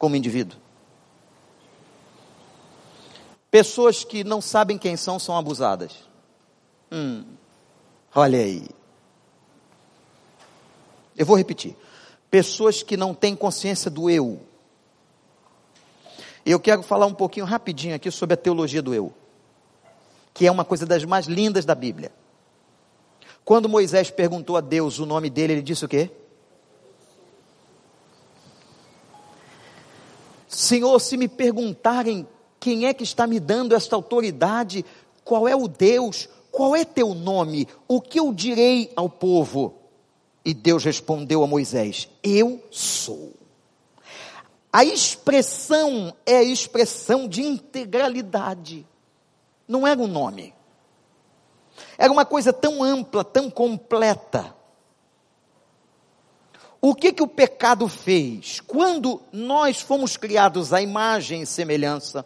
[0.00, 0.58] como indivíduo.
[3.50, 5.92] Pessoas que não sabem quem são são abusadas.
[6.90, 7.24] Hum,
[8.14, 8.66] olha aí.
[11.14, 11.76] Eu vou repetir.
[12.30, 14.40] Pessoas que não têm consciência do eu.
[16.44, 19.12] Eu quero falar um pouquinho rapidinho aqui sobre a teologia do eu,
[20.32, 22.12] que é uma coisa das mais lindas da Bíblia.
[23.44, 26.10] Quando Moisés perguntou a Deus o nome dele, ele disse o quê?
[30.48, 32.26] Senhor, se me perguntarem
[32.58, 34.84] quem é que está me dando esta autoridade,
[35.24, 39.79] qual é o Deus, qual é teu nome, o que eu direi ao povo?
[40.44, 43.34] E Deus respondeu a Moisés: Eu sou.
[44.72, 48.86] A expressão é a expressão de integralidade,
[49.66, 50.54] não era um nome.
[51.98, 54.54] Era uma coisa tão ampla, tão completa,
[56.80, 58.60] o que que o pecado fez?
[58.60, 62.24] Quando nós fomos criados à imagem e semelhança,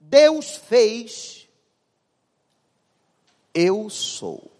[0.00, 1.48] Deus fez
[3.54, 4.50] eu sou.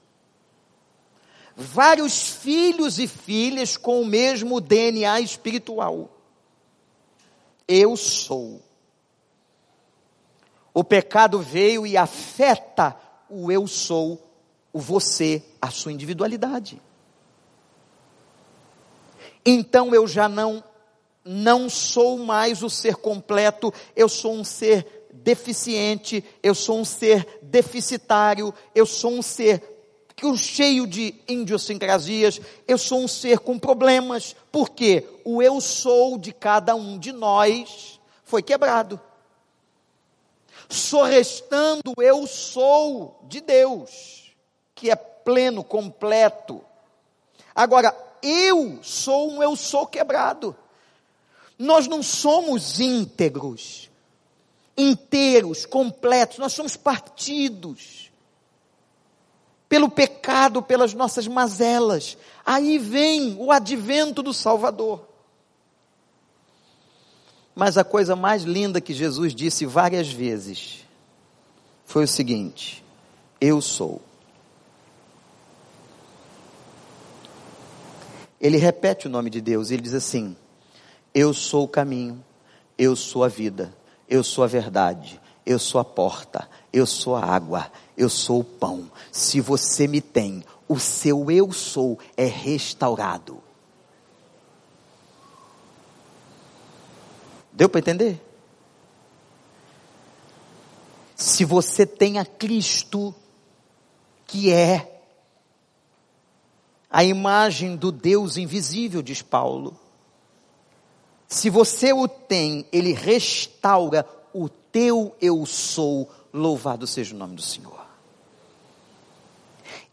[1.57, 6.11] Vários filhos e filhas com o mesmo DNA espiritual.
[7.67, 8.61] Eu sou.
[10.73, 12.97] O pecado veio e afeta
[13.29, 14.21] o eu sou,
[14.73, 16.81] o você, a sua individualidade
[19.45, 20.65] então eu já não
[21.27, 27.39] não sou mais o ser completo, eu sou um ser deficiente, eu sou um ser
[27.41, 29.74] deficitário, eu sou um ser
[30.37, 36.75] cheio de idiosincrasias, eu sou um ser com problemas, porque o eu sou de cada
[36.75, 39.01] um de nós foi quebrado.
[40.69, 44.33] Só restando o eu sou de Deus,
[44.75, 46.61] que é pleno, completo.
[47.55, 50.57] Agora, eu sou um eu sou quebrado.
[51.59, 53.91] Nós não somos íntegros,
[54.77, 58.04] inteiros, completos, nós somos partidos
[59.75, 62.17] pelo pecado, pelas nossas mazelas.
[62.47, 65.05] Aí vem o advento do Salvador.
[67.57, 70.85] Mas a coisa mais linda que Jesus disse várias vezes
[71.85, 72.85] foi o seguinte:
[73.41, 74.01] Eu sou.
[78.41, 80.37] ele repete o nome de Deus, ele diz assim:
[81.13, 82.25] Eu sou o caminho,
[82.79, 83.75] eu sou a vida,
[84.09, 88.45] eu sou a verdade, eu sou a porta, eu sou a água, eu sou o
[88.45, 88.91] pão.
[89.13, 93.43] Se você me tem, o seu eu sou é restaurado.
[97.53, 98.21] Deu para entender?
[101.15, 103.15] Se você tem a Cristo,
[104.27, 105.03] que é
[106.91, 109.79] a imagem do Deus invisível, diz Paulo.
[111.29, 117.43] Se você o tem, ele restaura o teu eu sou, louvado seja o nome do
[117.43, 117.84] Senhor.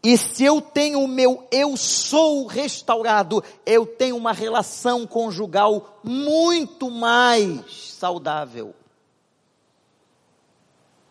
[0.02, 6.90] E se eu tenho o meu eu sou restaurado, eu tenho uma relação conjugal muito
[6.90, 8.74] mais saudável.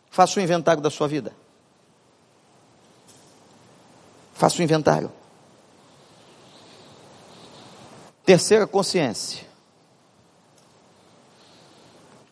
[0.09, 1.33] Faça o inventário da sua vida.
[4.33, 5.09] Faça o inventário.
[8.25, 9.47] Terceira consciência.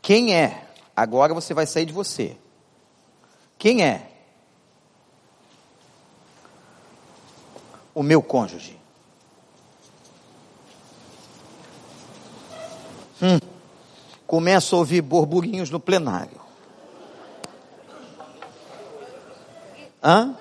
[0.02, 0.68] Quem é?
[0.94, 2.36] Agora você vai sair de você.
[3.58, 4.19] Quem é?
[8.00, 8.80] O meu cônjuge.
[13.22, 13.38] Hum,
[14.26, 16.40] começo a ouvir burburinhos no plenário.
[20.02, 20.34] Hã?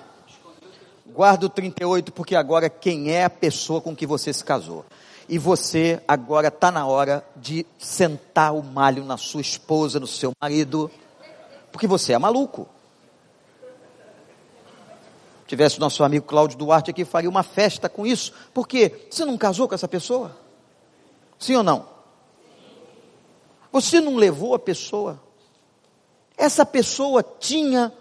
[1.07, 4.85] Guarda o 38, porque agora quem é a pessoa com que você se casou?
[5.27, 10.31] E você agora está na hora de sentar o malho na sua esposa, no seu
[10.41, 10.89] marido,
[11.73, 12.69] porque você é maluco.
[15.49, 18.31] Tivesse nosso amigo Cláudio Duarte aqui, faria uma festa com isso.
[18.53, 20.37] Porque você não casou com essa pessoa?
[21.39, 21.87] Sim ou não?
[23.71, 25.19] Você não levou a pessoa?
[26.37, 27.91] Essa pessoa tinha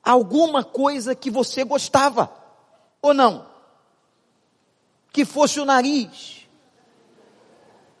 [0.00, 2.30] alguma coisa que você gostava,
[3.02, 3.46] ou não?
[5.12, 6.46] Que fosse o nariz.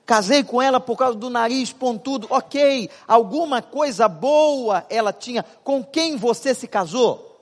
[0.06, 2.88] Casei com ela por causa do nariz pontudo, ok.
[3.08, 5.44] Alguma coisa boa ela tinha.
[5.64, 7.35] Com quem você se casou?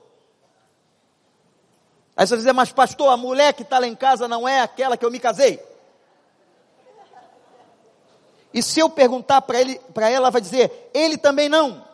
[2.15, 4.61] Aí você vai dizer, mas pastor, a mulher que está lá em casa não é
[4.61, 5.59] aquela que eu me casei.
[8.53, 11.85] E se eu perguntar para ele, para ela, ela vai dizer, ele também não.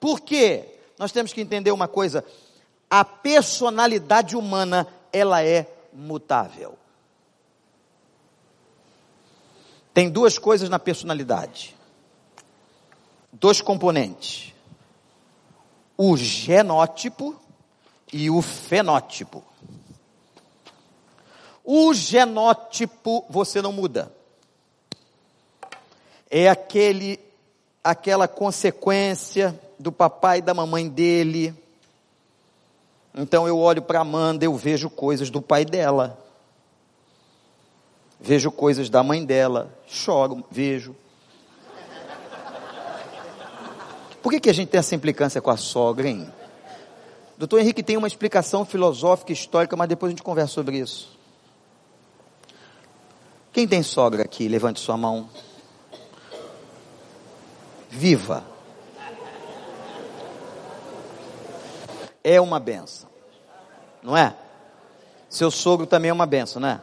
[0.00, 0.78] Por quê?
[0.98, 2.24] nós temos que entender uma coisa:
[2.90, 6.76] a personalidade humana, ela é mutável.
[9.94, 11.76] Tem duas coisas na personalidade.
[13.32, 14.52] Dois componentes.
[15.96, 17.34] O genótipo
[18.12, 19.42] e o fenótipo.
[21.70, 24.10] O genótipo você não muda.
[26.30, 27.20] É aquele
[27.84, 31.54] aquela consequência do papai e da mamãe dele.
[33.14, 36.18] Então eu olho para Amanda, eu vejo coisas do pai dela.
[38.18, 40.96] Vejo coisas da mãe dela, choro, vejo.
[44.22, 46.32] Por que, que a gente tem essa implicância com a sogra, hein?
[47.36, 51.17] Doutor Henrique tem uma explicação filosófica, histórica, mas depois a gente conversa sobre isso.
[53.58, 54.46] Quem tem sogra aqui?
[54.46, 55.28] Levante sua mão.
[57.90, 58.44] Viva.
[62.22, 63.10] é uma benção.
[64.00, 64.36] Não é?
[65.28, 66.80] Seu sogro também é uma benção, né?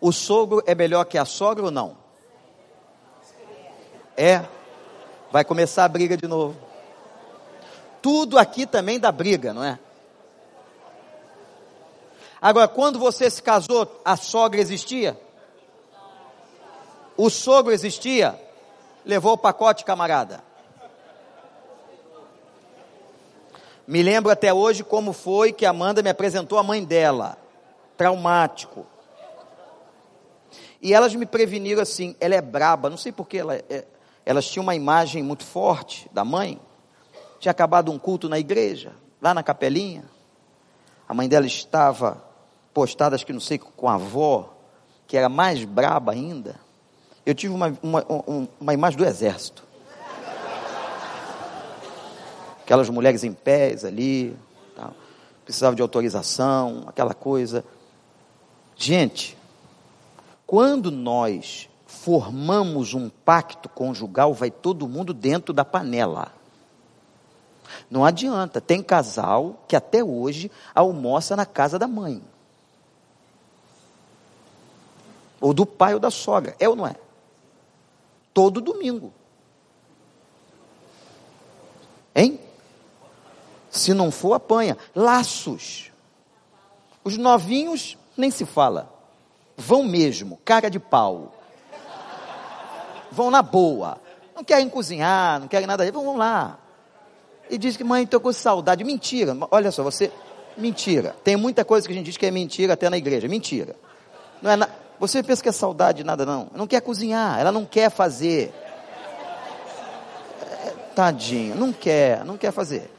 [0.00, 1.98] O sogro é melhor que a sogra ou não?
[4.16, 4.46] É.
[5.30, 6.56] Vai começar a briga de novo.
[8.00, 9.78] Tudo aqui também dá briga, não é?
[12.40, 15.28] Agora, quando você se casou, a sogra existia?
[17.22, 18.40] O sogro existia?
[19.04, 20.42] Levou o pacote, camarada.
[23.86, 27.36] Me lembro até hoje como foi que Amanda me apresentou a mãe dela.
[27.94, 28.86] Traumático.
[30.80, 33.84] E elas me preveniram assim, ela é braba, não sei porquê, ela, é,
[34.24, 36.58] elas tinham uma imagem muito forte da mãe.
[37.38, 40.04] Tinha acabado um culto na igreja, lá na capelinha.
[41.06, 42.24] A mãe dela estava
[42.72, 44.54] postada, acho que não sei, com a avó,
[45.06, 46.69] que era mais braba ainda.
[47.24, 48.04] Eu tive uma, uma,
[48.60, 49.70] uma imagem do exército
[52.70, 54.36] aquelas mulheres em pés ali,
[54.76, 54.94] tal.
[55.44, 57.64] precisava de autorização, aquela coisa.
[58.76, 59.36] Gente,
[60.46, 66.30] quando nós formamos um pacto conjugal, vai todo mundo dentro da panela.
[67.90, 72.22] Não adianta, tem casal que até hoje almoça na casa da mãe.
[75.40, 76.54] Ou do pai ou da sogra.
[76.60, 76.94] É ou não é?
[78.32, 79.12] Todo domingo.
[82.14, 82.40] Hein?
[83.70, 84.76] Se não for, apanha.
[84.94, 85.90] Laços.
[87.04, 88.92] Os novinhos, nem se fala.
[89.56, 91.34] Vão mesmo, cara de pau.
[93.10, 94.00] Vão na boa.
[94.34, 96.58] Não querem cozinhar, não querem nada, vão lá.
[97.50, 98.84] E diz que mãe, estou com saudade.
[98.84, 99.36] Mentira.
[99.50, 100.12] Olha só, você.
[100.56, 101.16] Mentira.
[101.24, 103.26] Tem muita coisa que a gente diz que é mentira até na igreja.
[103.26, 103.74] Mentira.
[104.40, 104.68] Não é na...
[105.00, 106.50] Você pensa que é saudade, nada não.
[106.54, 108.52] Não quer cozinhar, ela não quer fazer.
[110.42, 112.90] É, tadinho, não quer, não quer fazer.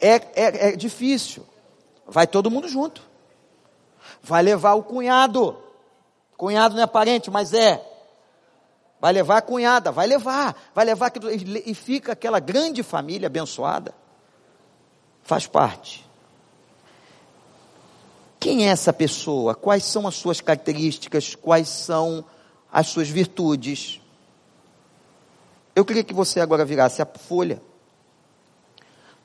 [0.00, 1.46] É, é, é difícil.
[2.06, 3.02] Vai todo mundo junto.
[4.22, 5.62] Vai levar o cunhado.
[6.38, 7.84] Cunhado não é parente, mas é.
[8.98, 11.12] Vai levar a cunhada, vai levar, vai levar
[11.66, 13.94] e fica aquela grande família abençoada.
[15.22, 16.07] Faz parte.
[18.38, 19.54] Quem é essa pessoa?
[19.54, 21.34] Quais são as suas características?
[21.34, 22.24] Quais são
[22.72, 24.00] as suas virtudes?
[25.74, 27.60] Eu queria que você agora virasse a folha.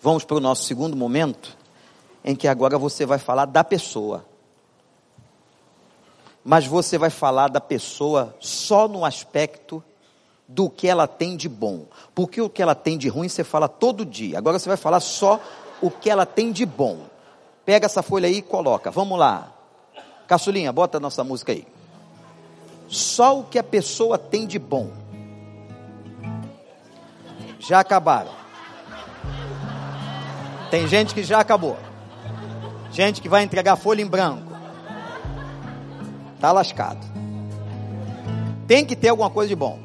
[0.02, 1.56] Vamos para o nosso segundo momento,
[2.24, 4.26] em que agora você vai falar da pessoa.
[6.44, 9.84] Mas você vai falar da pessoa só no aspecto
[10.48, 11.86] do que ela tem de bom.
[12.14, 14.38] Porque o que ela tem de ruim você fala todo dia.
[14.38, 15.40] Agora você vai falar só
[15.82, 17.13] o que ela tem de bom.
[17.66, 18.92] Pega essa folha aí e coloca.
[18.92, 19.52] Vamos lá.
[20.28, 21.66] Caçulinha, bota a nossa música aí.
[22.88, 24.92] Só o que a pessoa tem de bom.
[27.60, 28.32] Já acabaram.
[30.70, 31.78] Tem gente que já acabou.
[32.92, 34.52] Gente que vai entregar folha em branco.
[36.40, 37.00] Tá lascado.
[38.68, 39.80] Tem que ter alguma coisa de bom.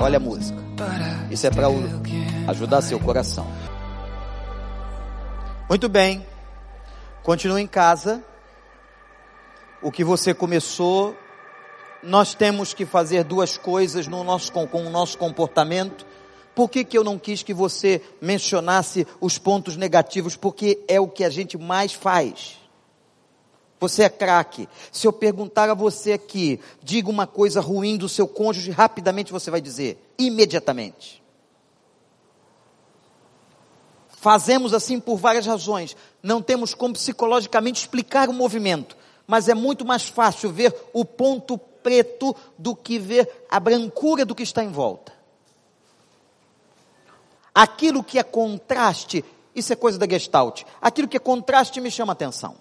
[0.00, 0.58] Olha a música.
[1.30, 1.68] Isso é para
[2.48, 3.46] ajudar seu coração.
[5.70, 6.26] Muito bem.
[7.22, 8.22] Continue em casa.
[9.80, 11.16] O que você começou,
[12.02, 16.04] nós temos que fazer duas coisas no nosso, com, o nosso comportamento
[16.54, 20.36] por que, que eu não quis que você mencionasse os pontos negativos?
[20.36, 22.58] Porque é o que a gente mais faz.
[23.78, 24.68] Você é craque.
[24.92, 29.50] Se eu perguntar a você aqui, diga uma coisa ruim do seu cônjuge, rapidamente você
[29.50, 31.19] vai dizer, imediatamente.
[34.20, 35.96] Fazemos assim por várias razões.
[36.22, 38.94] Não temos como psicologicamente explicar o movimento,
[39.26, 44.34] mas é muito mais fácil ver o ponto preto do que ver a brancura do
[44.34, 45.10] que está em volta.
[47.54, 49.24] Aquilo que é contraste,
[49.54, 50.64] isso é coisa da Gestalt.
[50.82, 52.56] Aquilo que é contraste me chama atenção.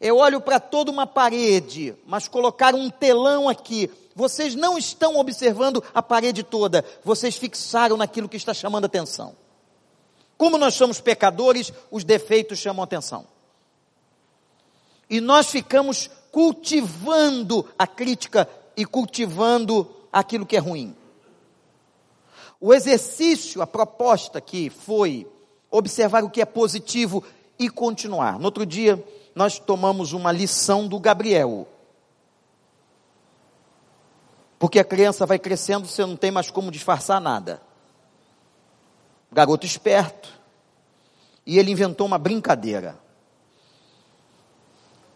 [0.00, 3.90] Eu olho para toda uma parede, mas colocar um telão aqui.
[4.18, 9.32] Vocês não estão observando a parede toda, vocês fixaram naquilo que está chamando atenção.
[10.36, 13.24] Como nós somos pecadores, os defeitos chamam atenção.
[15.08, 20.96] E nós ficamos cultivando a crítica e cultivando aquilo que é ruim.
[22.60, 25.28] O exercício, a proposta que foi
[25.70, 27.22] observar o que é positivo
[27.56, 28.36] e continuar.
[28.36, 29.00] No outro dia,
[29.32, 31.68] nós tomamos uma lição do Gabriel.
[34.58, 37.62] Porque a criança vai crescendo, você não tem mais como disfarçar nada.
[39.30, 40.28] Garoto esperto.
[41.46, 42.98] E ele inventou uma brincadeira.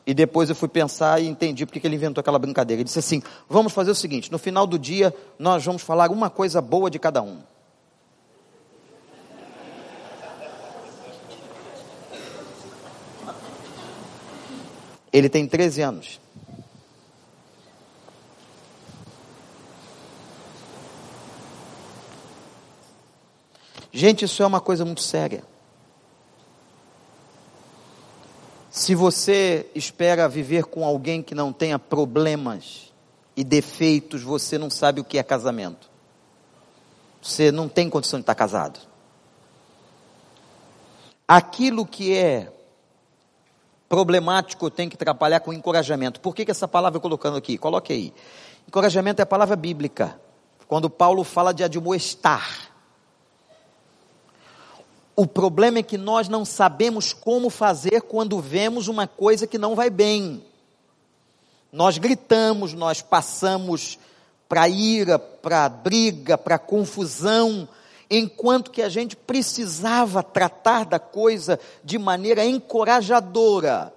[0.06, 2.80] E depois eu fui pensar e entendi porque ele inventou aquela brincadeira.
[2.80, 6.30] Ele disse assim: vamos fazer o seguinte: no final do dia, nós vamos falar uma
[6.30, 7.40] coisa boa de cada um.
[15.12, 16.20] Ele tem 13 anos.
[23.92, 25.44] Gente, isso é uma coisa muito séria.
[28.70, 32.90] Se você espera viver com alguém que não tenha problemas
[33.36, 35.90] e defeitos, você não sabe o que é casamento.
[37.20, 38.80] Você não tem condição de estar casado.
[41.28, 42.50] Aquilo que é
[43.90, 46.18] problemático tem que trabalhar com encorajamento.
[46.18, 47.58] Por que, que essa palavra eu colocando aqui?
[47.58, 48.14] Coloque aí.
[48.66, 50.18] Encorajamento é a palavra bíblica.
[50.66, 52.71] Quando Paulo fala de admoestar.
[55.14, 59.74] O problema é que nós não sabemos como fazer quando vemos uma coisa que não
[59.74, 60.42] vai bem.
[61.70, 63.98] Nós gritamos, nós passamos
[64.48, 67.68] para ira, para briga, para confusão,
[68.10, 73.92] enquanto que a gente precisava tratar da coisa de maneira encorajadora.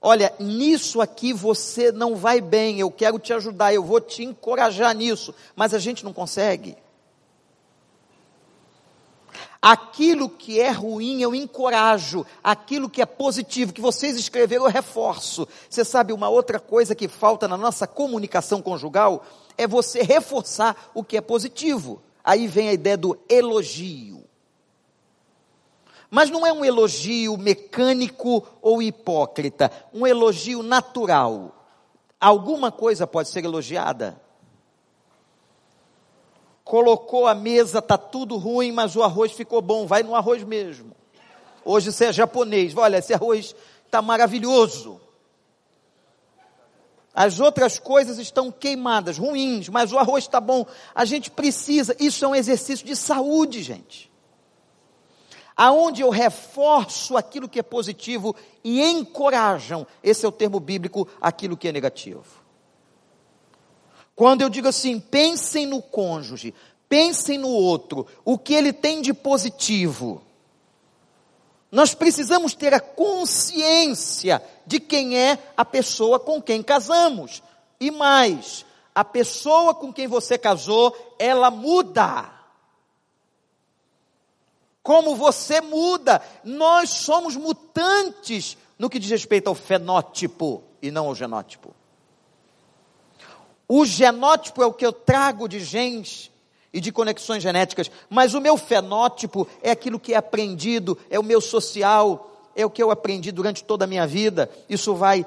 [0.00, 4.94] Olha, nisso aqui você não vai bem, eu quero te ajudar, eu vou te encorajar
[4.94, 6.74] nisso, mas a gente não consegue.
[9.62, 15.46] Aquilo que é ruim eu encorajo, aquilo que é positivo, que vocês escreveram eu reforço.
[15.68, 19.22] Você sabe, uma outra coisa que falta na nossa comunicação conjugal
[19.58, 22.00] é você reforçar o que é positivo.
[22.24, 24.24] Aí vem a ideia do elogio.
[26.10, 31.54] Mas não é um elogio mecânico ou hipócrita, um elogio natural.
[32.18, 34.20] Alguma coisa pode ser elogiada.
[36.70, 40.94] Colocou a mesa, tá tudo ruim, mas o arroz ficou bom, vai no arroz mesmo.
[41.64, 45.00] Hoje você é japonês, olha, esse arroz está maravilhoso.
[47.12, 50.64] As outras coisas estão queimadas, ruins, mas o arroz está bom.
[50.94, 54.08] A gente precisa, isso é um exercício de saúde, gente.
[55.56, 58.32] Aonde eu reforço aquilo que é positivo
[58.62, 62.39] e encorajam, esse é o termo bíblico, aquilo que é negativo.
[64.20, 66.52] Quando eu digo assim, pensem no cônjuge,
[66.86, 70.20] pensem no outro, o que ele tem de positivo
[71.70, 77.42] nós precisamos ter a consciência de quem é a pessoa com quem casamos.
[77.78, 82.28] E mais, a pessoa com quem você casou, ela muda.
[84.82, 91.14] Como você muda, nós somos mutantes no que diz respeito ao fenótipo e não ao
[91.14, 91.79] genótipo.
[93.72, 96.28] O genótipo é o que eu trago de genes
[96.72, 101.22] e de conexões genéticas, mas o meu fenótipo é aquilo que é aprendido, é o
[101.22, 104.50] meu social, é o que eu aprendi durante toda a minha vida.
[104.68, 105.24] Isso vai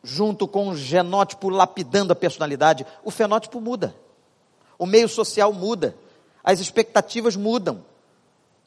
[0.00, 2.86] junto com o genótipo lapidando a personalidade.
[3.02, 3.92] O fenótipo muda.
[4.78, 5.96] O meio social muda.
[6.44, 7.84] As expectativas mudam.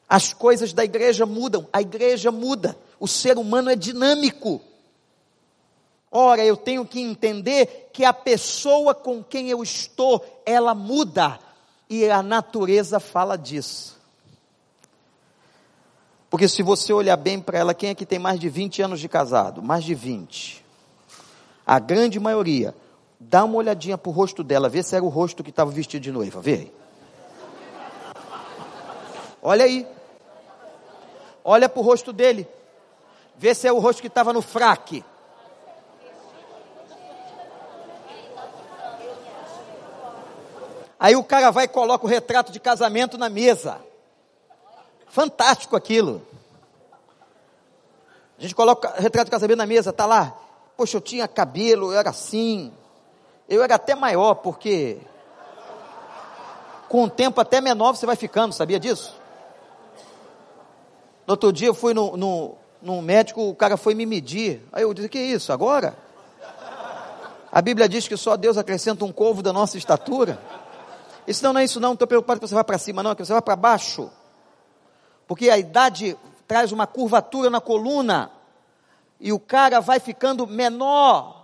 [0.06, 1.66] As coisas da igreja mudam.
[1.72, 2.76] A igreja muda.
[3.00, 4.60] O ser humano é dinâmico.
[6.18, 11.38] Ora, eu tenho que entender que a pessoa com quem eu estou, ela muda
[11.90, 14.00] e a natureza fala disso.
[16.30, 18.98] Porque se você olhar bem para ela, quem é que tem mais de 20 anos
[18.98, 19.62] de casado?
[19.62, 20.64] Mais de 20.
[21.66, 22.74] A grande maioria.
[23.20, 26.00] Dá uma olhadinha para o rosto dela, vê se era o rosto que estava vestido
[26.00, 26.40] de noiva.
[26.40, 26.72] Vê.
[29.42, 29.86] Olha aí.
[31.44, 32.48] Olha para o rosto dele.
[33.36, 35.04] Vê se é o rosto que estava no fraque.
[41.06, 43.78] Aí o cara vai e coloca o retrato de casamento na mesa.
[45.06, 46.20] Fantástico aquilo.
[48.36, 50.36] A gente coloca o retrato de casamento na mesa, tá lá.
[50.76, 52.72] Poxa, eu tinha cabelo, eu era assim.
[53.48, 54.98] Eu era até maior, porque
[56.88, 59.16] com o tempo até menor você vai ficando, sabia disso?
[61.24, 64.60] No outro dia eu fui no, no, no médico, o cara foi me medir.
[64.72, 65.96] Aí eu disse, que isso, agora?
[67.52, 70.65] A Bíblia diz que só Deus acrescenta um covo da nossa estatura.
[71.26, 73.24] Isso não, não é isso não, estou preocupado que você vá para cima, não, que
[73.24, 74.10] você vá para baixo.
[75.26, 76.16] Porque a idade
[76.46, 78.30] traz uma curvatura na coluna.
[79.18, 81.34] E o cara vai ficando menor.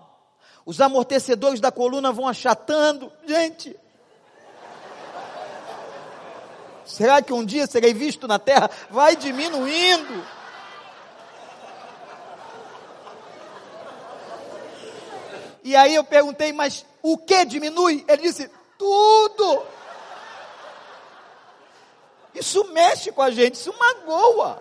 [0.65, 3.13] Os amortecedores da coluna vão achatando.
[3.27, 3.77] Gente,
[6.85, 8.71] será que um dia serei visto na terra?
[8.89, 10.25] Vai diminuindo.
[15.65, 18.05] E aí eu perguntei, mas o que diminui?
[18.09, 18.51] Ele disse,
[18.83, 19.63] tudo.
[22.35, 24.61] Isso mexe com a gente, isso magoa.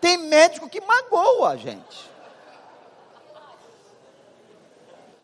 [0.00, 2.08] Tem médico que magoa a gente.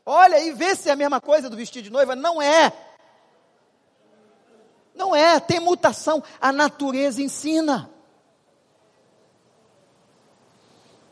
[0.04, 2.16] Olha e vê se é a mesma coisa do vestido de noiva.
[2.16, 2.72] Não é.
[4.94, 6.22] Não é, tem mutação.
[6.40, 7.90] A natureza ensina.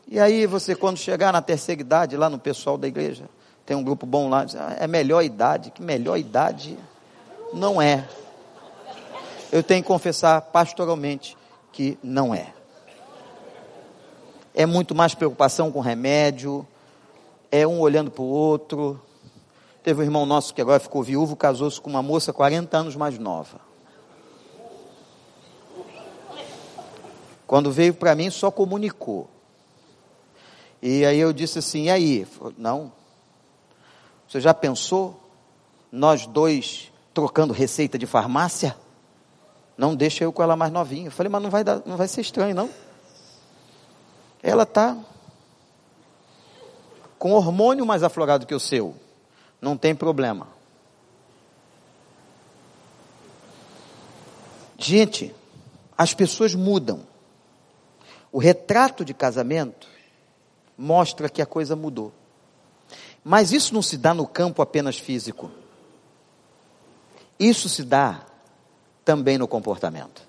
[0.07, 3.29] E aí você, quando chegar na terceira idade, lá no pessoal da igreja,
[3.65, 6.77] tem um grupo bom lá, diz, ah, é melhor idade, que melhor idade
[7.53, 8.07] não é.
[9.51, 11.37] Eu tenho que confessar pastoralmente
[11.71, 12.53] que não é.
[14.53, 16.67] É muito mais preocupação com remédio,
[17.51, 18.99] é um olhando para o outro.
[19.81, 23.17] Teve um irmão nosso que agora ficou viúvo, casou-se com uma moça 40 anos mais
[23.17, 23.61] nova.
[27.47, 29.29] Quando veio para mim, só comunicou.
[30.81, 32.27] E aí eu disse assim: e aí?
[32.57, 32.91] Não,
[34.33, 35.19] você já pensou?
[35.91, 38.75] Nós dois trocando receita de farmácia?
[39.77, 41.05] Não deixa eu com ela mais novinha.
[41.05, 42.67] Eu falei, mas não vai, dar, não vai ser estranho, não.
[44.41, 44.97] Ela está
[47.19, 48.95] com hormônio mais aflorado que o seu.
[49.61, 50.47] Não tem problema.
[54.79, 55.33] Gente,
[55.95, 57.05] as pessoas mudam.
[58.31, 59.87] O retrato de casamento
[60.75, 62.11] mostra que a coisa mudou.
[63.23, 65.49] Mas isso não se dá no campo apenas físico.
[67.39, 68.25] Isso se dá
[69.05, 70.27] também no comportamento.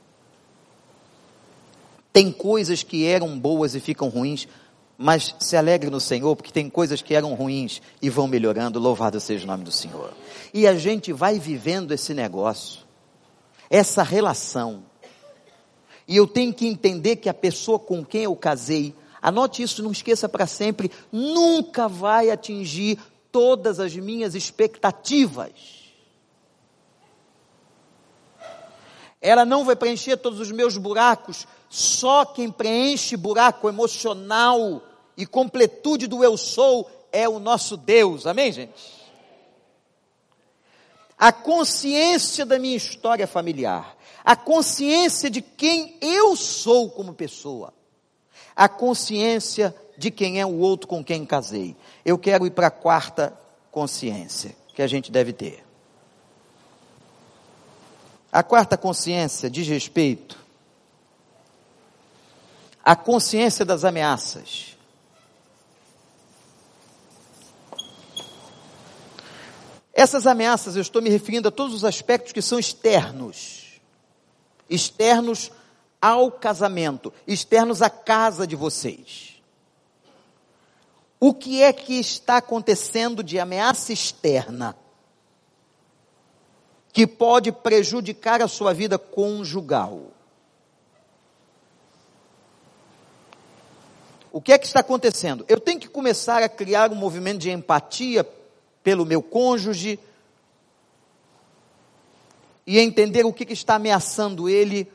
[2.12, 4.46] Tem coisas que eram boas e ficam ruins,
[4.96, 9.18] mas se alegre no Senhor, porque tem coisas que eram ruins e vão melhorando, louvado
[9.18, 10.12] seja o nome do Senhor.
[10.52, 12.82] E a gente vai vivendo esse negócio,
[13.68, 14.84] essa relação.
[16.06, 18.94] E eu tenho que entender que a pessoa com quem eu casei,
[19.24, 22.98] anote isso, não esqueça para sempre, nunca vai atingir
[23.32, 25.50] todas as minhas expectativas.
[29.22, 34.82] Ela não vai preencher todos os meus buracos, só quem preenche buraco emocional
[35.16, 38.26] e completude do eu sou é o nosso Deus.
[38.26, 39.04] Amém, gente?
[41.16, 47.72] A consciência da minha história familiar, a consciência de quem eu sou como pessoa,
[48.56, 51.76] a consciência de quem é o outro com quem casei.
[52.04, 53.36] Eu quero ir para a quarta
[53.70, 55.64] consciência que a gente deve ter.
[58.30, 60.44] A quarta consciência diz respeito
[62.84, 64.76] à consciência das ameaças.
[69.92, 73.80] Essas ameaças, eu estou me referindo a todos os aspectos que são externos.
[74.68, 75.52] Externos
[76.04, 79.42] ao casamento, externos à casa de vocês.
[81.18, 84.76] O que é que está acontecendo de ameaça externa
[86.92, 90.12] que pode prejudicar a sua vida conjugal?
[94.30, 95.42] O que é que está acontecendo?
[95.48, 98.28] Eu tenho que começar a criar um movimento de empatia
[98.82, 99.98] pelo meu cônjuge
[102.66, 104.92] e entender o que, que está ameaçando ele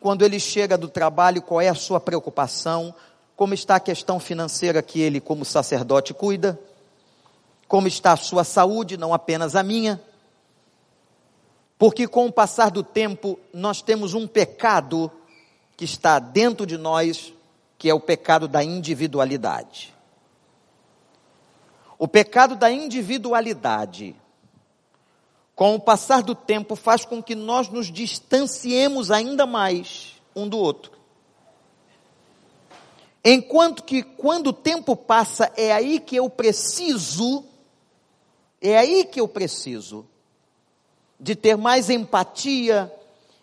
[0.00, 2.94] quando ele chega do trabalho, qual é a sua preocupação,
[3.36, 6.58] como está a questão financeira que ele, como sacerdote, cuida,
[7.68, 10.00] como está a sua saúde, não apenas a minha.
[11.78, 15.10] Porque com o passar do tempo, nós temos um pecado
[15.76, 17.32] que está dentro de nós,
[17.78, 19.94] que é o pecado da individualidade.
[21.98, 24.16] O pecado da individualidade,
[25.60, 30.56] com o passar do tempo, faz com que nós nos distanciemos ainda mais um do
[30.56, 30.90] outro.
[33.22, 37.44] Enquanto que quando o tempo passa, é aí que eu preciso,
[38.58, 40.08] é aí que eu preciso
[41.20, 42.90] de ter mais empatia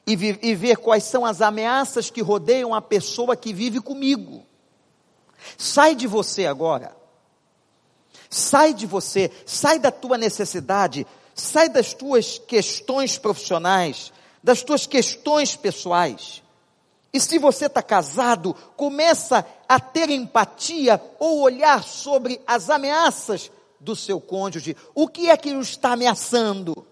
[0.07, 4.43] e, e ver quais são as ameaças que rodeiam a pessoa que vive comigo.
[5.55, 6.97] Sai de você agora
[8.29, 11.07] Sai de você, sai da tua necessidade,
[11.37, 14.11] sai das tuas questões profissionais,
[14.43, 16.43] das tuas questões pessoais.
[17.13, 23.95] E se você está casado, começa a ter empatia ou olhar sobre as ameaças do
[23.95, 24.75] seu cônjuge.
[24.93, 26.85] O que é que o está ameaçando?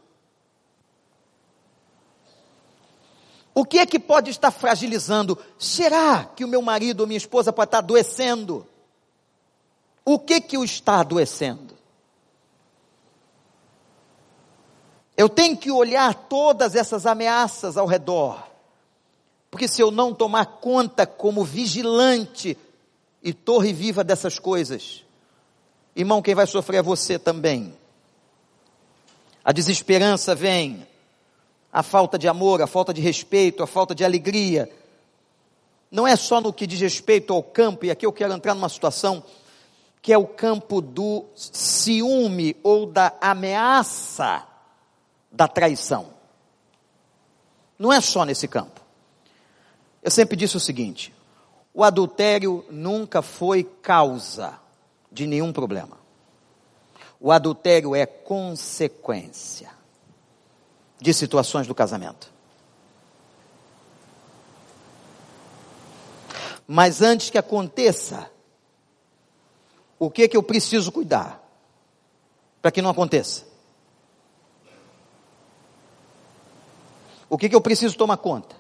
[3.54, 5.38] O que é que pode estar fragilizando?
[5.58, 8.68] Será que o meu marido ou minha esposa pode estar adoecendo?
[10.04, 11.75] O que que o está adoecendo?
[15.18, 18.44] Eu tenho que olhar todas essas ameaças ao redor.
[19.50, 22.58] Porque se eu não tomar conta como vigilante
[23.24, 25.06] e torre viva dessas coisas,
[25.96, 27.74] irmão, quem vai sofrer é você também.
[29.44, 30.86] A desesperança vem,
[31.72, 34.70] a falta de amor, a falta de respeito, a falta de alegria.
[35.90, 38.68] Não é só no que diz respeito ao campo, e aqui eu quero entrar numa
[38.68, 39.24] situação
[40.02, 44.46] que é o campo do ciúme ou da ameaça
[45.36, 46.08] da traição.
[47.78, 48.80] Não é só nesse campo.
[50.02, 51.14] Eu sempre disse o seguinte:
[51.74, 54.58] o adultério nunca foi causa
[55.12, 55.98] de nenhum problema.
[57.20, 59.70] O adultério é consequência
[61.00, 62.34] de situações do casamento.
[66.68, 68.30] Mas antes que aconteça,
[70.00, 71.44] o que que eu preciso cuidar
[72.62, 73.45] para que não aconteça?
[77.36, 78.56] O que que eu preciso tomar conta?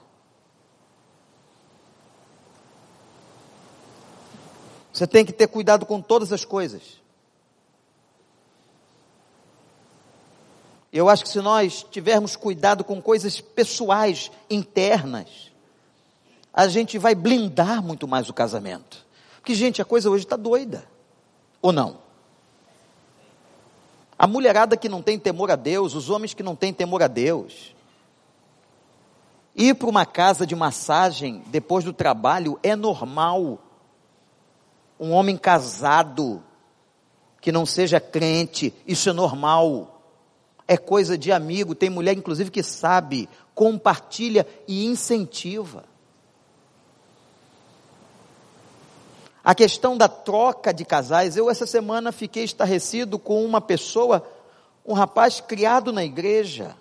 [4.92, 7.02] Você tem que ter cuidado com todas as coisas.
[10.92, 15.54] Eu acho que se nós tivermos cuidado com coisas pessoais, internas,
[16.54, 19.06] a gente vai blindar muito mais o casamento.
[19.38, 20.86] Porque, gente, a coisa hoje está doida.
[21.62, 22.00] Ou não?
[24.20, 27.08] A mulherada que não tem temor a Deus, os homens que não têm temor a
[27.08, 27.74] Deus.
[29.56, 33.60] Ir para uma casa de massagem depois do trabalho é normal.
[35.00, 36.44] Um homem casado
[37.40, 40.02] que não seja crente, isso é normal.
[40.68, 45.86] É coisa de amigo, tem mulher inclusive que sabe, compartilha e incentiva.
[49.44, 54.28] A questão da troca de casais, eu essa semana fiquei estarrecido com uma pessoa,
[54.84, 56.76] um rapaz criado na igreja,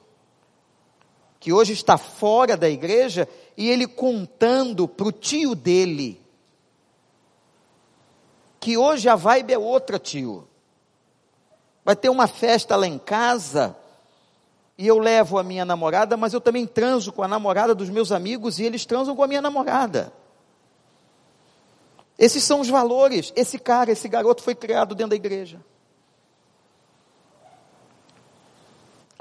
[1.44, 6.18] que hoje está fora da igreja, e ele contando para o tio dele,
[8.58, 10.48] que hoje a vibe é outra, tio.
[11.84, 13.76] Vai ter uma festa lá em casa,
[14.78, 18.10] e eu levo a minha namorada, mas eu também transo com a namorada dos meus
[18.10, 20.14] amigos, e eles transam com a minha namorada.
[22.18, 23.34] Esses são os valores.
[23.36, 25.60] Esse cara, esse garoto foi criado dentro da igreja.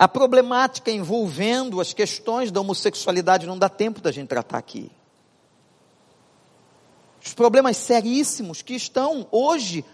[0.04, 4.92] A problemática envolvendo as questões da homossexualidade não dá tempo da gente tratar aqui.
[7.26, 9.86] Os problemas seríssimos que estão hoje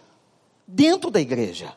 [0.65, 1.75] dentro da igreja.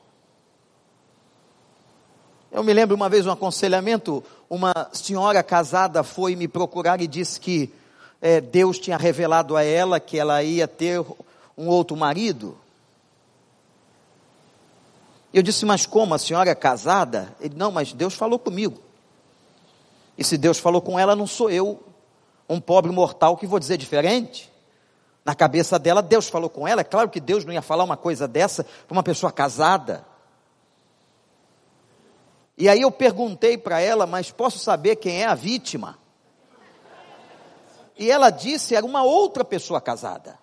[2.51, 7.39] Eu me lembro uma vez um aconselhamento, uma senhora casada foi me procurar e disse
[7.39, 7.71] que
[8.19, 11.05] é, Deus tinha revelado a ela que ela ia ter
[11.55, 12.57] um outro marido.
[15.33, 16.15] Eu disse, mas como?
[16.15, 17.35] A senhora é casada?
[17.41, 18.81] Ele, não, mas Deus falou comigo.
[20.17, 21.83] E se Deus falou com ela, não sou eu,
[22.49, 24.53] um pobre mortal que vou dizer diferente.
[25.25, 26.83] Na cabeça dela, Deus falou com ela.
[26.83, 30.05] É claro que Deus não ia falar uma coisa dessa para uma pessoa casada.
[32.59, 35.99] E aí eu perguntei para ela, mas posso saber quem é a vítima?
[37.99, 40.39] E ela disse, era uma outra pessoa casada.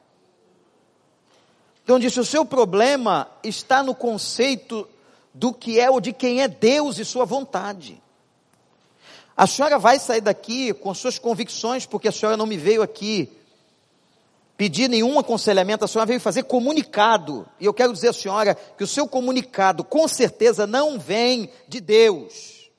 [1.90, 4.88] Então disse, o seu problema está no conceito
[5.34, 7.99] do que é ou de quem é Deus e sua vontade.
[9.36, 13.28] A senhora vai sair daqui com suas convicções, porque a senhora não me veio aqui
[14.56, 17.44] pedir nenhum aconselhamento, a senhora veio fazer comunicado.
[17.60, 21.82] E eu quero dizer à senhora que o seu comunicado com certeza não vem de
[21.82, 22.70] Deus.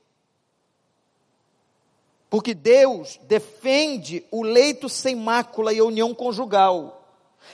[2.31, 6.99] Porque Deus defende o leito sem mácula e a união conjugal.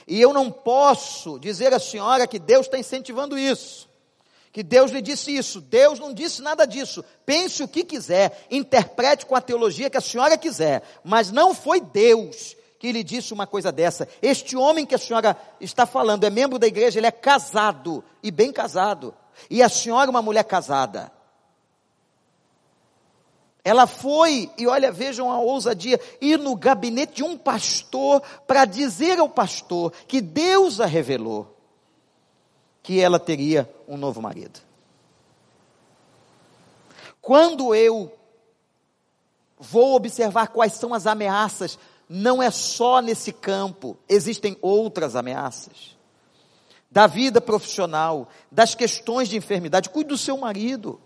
[0.06, 3.88] E eu não posso dizer à senhora que Deus está incentivando isso.
[4.52, 5.60] Que Deus lhe disse isso.
[5.60, 7.04] Deus não disse nada disso.
[7.24, 10.82] Pense o que quiser, interprete com a teologia que a senhora quiser.
[11.04, 14.08] Mas não foi Deus que lhe disse uma coisa dessa.
[14.22, 18.30] Este homem que a senhora está falando é membro da igreja, ele é casado e
[18.30, 19.14] bem casado.
[19.50, 21.12] E a senhora é uma mulher casada.
[23.66, 29.18] Ela foi, e olha, vejam a ousadia, ir no gabinete de um pastor para dizer
[29.18, 31.52] ao pastor que Deus a revelou
[32.80, 34.60] que ela teria um novo marido.
[37.20, 38.16] Quando eu
[39.58, 41.76] vou observar quais são as ameaças,
[42.08, 45.96] não é só nesse campo, existem outras ameaças.
[46.88, 51.00] Da vida profissional, das questões de enfermidade, cuide do seu marido.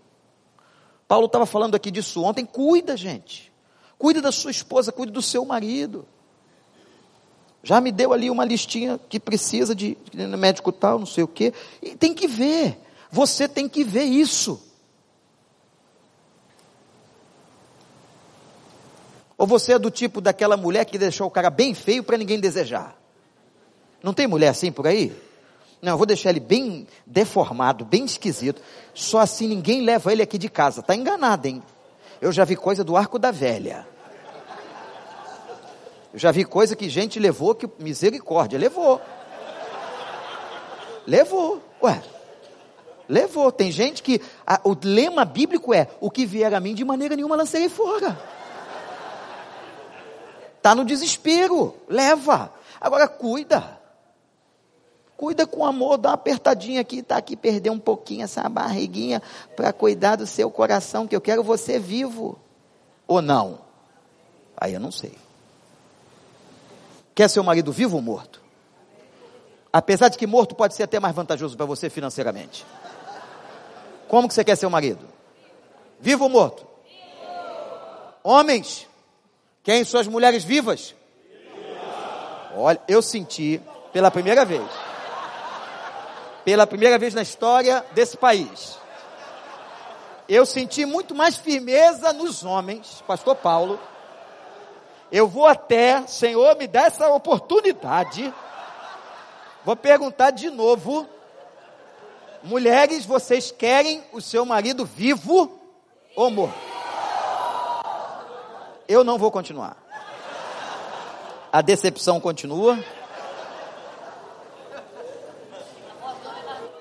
[1.11, 2.45] Paulo estava falando aqui disso ontem.
[2.45, 3.51] Cuida, gente.
[3.97, 6.07] Cuida da sua esposa, cuida do seu marido.
[7.61, 11.27] Já me deu ali uma listinha que precisa de, de médico tal, não sei o
[11.27, 11.53] quê.
[11.81, 12.79] E tem que ver.
[13.11, 14.57] Você tem que ver isso.
[19.37, 22.39] Ou você é do tipo daquela mulher que deixou o cara bem feio para ninguém
[22.39, 22.97] desejar?
[24.01, 25.13] Não tem mulher assim por aí?
[25.81, 28.61] Não, eu vou deixar ele bem deformado, bem esquisito.
[28.93, 30.81] Só assim ninguém leva ele aqui de casa.
[30.81, 31.63] Está enganado, hein?
[32.21, 33.87] Eu já vi coisa do arco da velha.
[36.13, 39.01] Eu já vi coisa que gente levou, que misericórdia, levou.
[41.07, 42.03] Levou, ué.
[43.09, 43.51] Levou.
[43.51, 47.15] Tem gente que, a, o lema bíblico é, o que vier a mim de maneira
[47.15, 48.19] nenhuma lançarei fora.
[50.57, 52.53] Está no desespero, leva.
[52.79, 53.80] Agora cuida.
[55.21, 59.21] Cuida com amor, dá uma apertadinha aqui, tá aqui, perder um pouquinho essa barriguinha
[59.55, 62.39] para cuidar do seu coração, que eu quero você vivo.
[63.07, 63.59] Ou não?
[64.57, 65.15] Aí eu não sei.
[67.13, 68.41] Quer seu marido vivo ou morto?
[69.71, 72.65] Apesar de que morto pode ser até mais vantajoso para você financeiramente.
[74.07, 75.07] Como que você quer seu marido?
[75.99, 76.65] Vivo ou morto?
[78.23, 78.87] Homens,
[79.61, 80.95] querem suas mulheres vivas?
[82.55, 83.61] Olha, eu senti
[83.93, 84.90] pela primeira vez
[86.43, 88.79] pela primeira vez na história desse país.
[90.27, 93.79] Eu senti muito mais firmeza nos homens, Pastor Paulo.
[95.11, 98.33] Eu vou até, Senhor, me dá essa oportunidade.
[99.65, 101.05] Vou perguntar de novo.
[102.43, 105.59] Mulheres, vocês querem o seu marido vivo
[106.15, 106.57] ou morto?
[108.87, 109.77] Eu não vou continuar.
[111.51, 112.79] A decepção continua.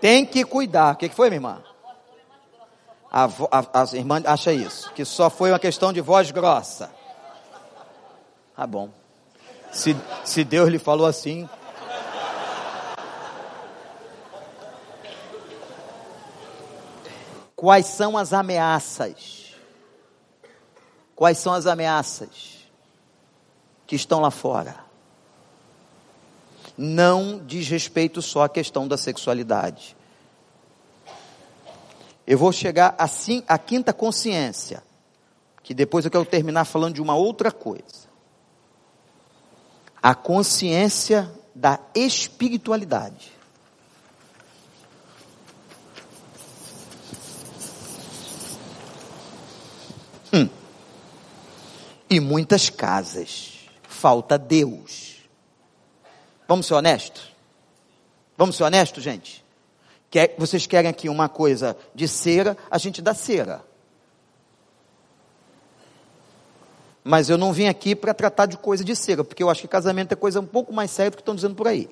[0.01, 0.95] Tem que cuidar.
[0.95, 1.63] O que, foi, minha irmã?
[3.13, 6.91] A, a, a irmã acha isso, que só foi uma questão de voz grossa.
[8.57, 8.91] Tá bom.
[9.73, 11.49] Se, se Deus lhe falou assim.
[17.55, 19.55] Quais são as ameaças?
[21.15, 22.67] Quais são as ameaças
[23.87, 24.90] que estão lá fora?
[26.83, 29.95] Não diz respeito só à questão da sexualidade.
[32.27, 34.83] Eu vou chegar assim à quinta consciência,
[35.63, 38.09] que depois eu quero terminar falando de uma outra coisa.
[40.03, 43.31] A consciência da espiritualidade.
[50.33, 50.49] Hum.
[52.09, 55.10] E muitas casas falta Deus.
[56.51, 57.33] Vamos ser honestos?
[58.37, 59.45] Vamos ser honestos, gente?
[60.11, 63.63] Quer, vocês querem aqui uma coisa de cera, a gente dá cera.
[67.05, 69.69] Mas eu não vim aqui para tratar de coisa de cera, porque eu acho que
[69.69, 71.89] casamento é coisa um pouco mais séria do que estão dizendo por aí.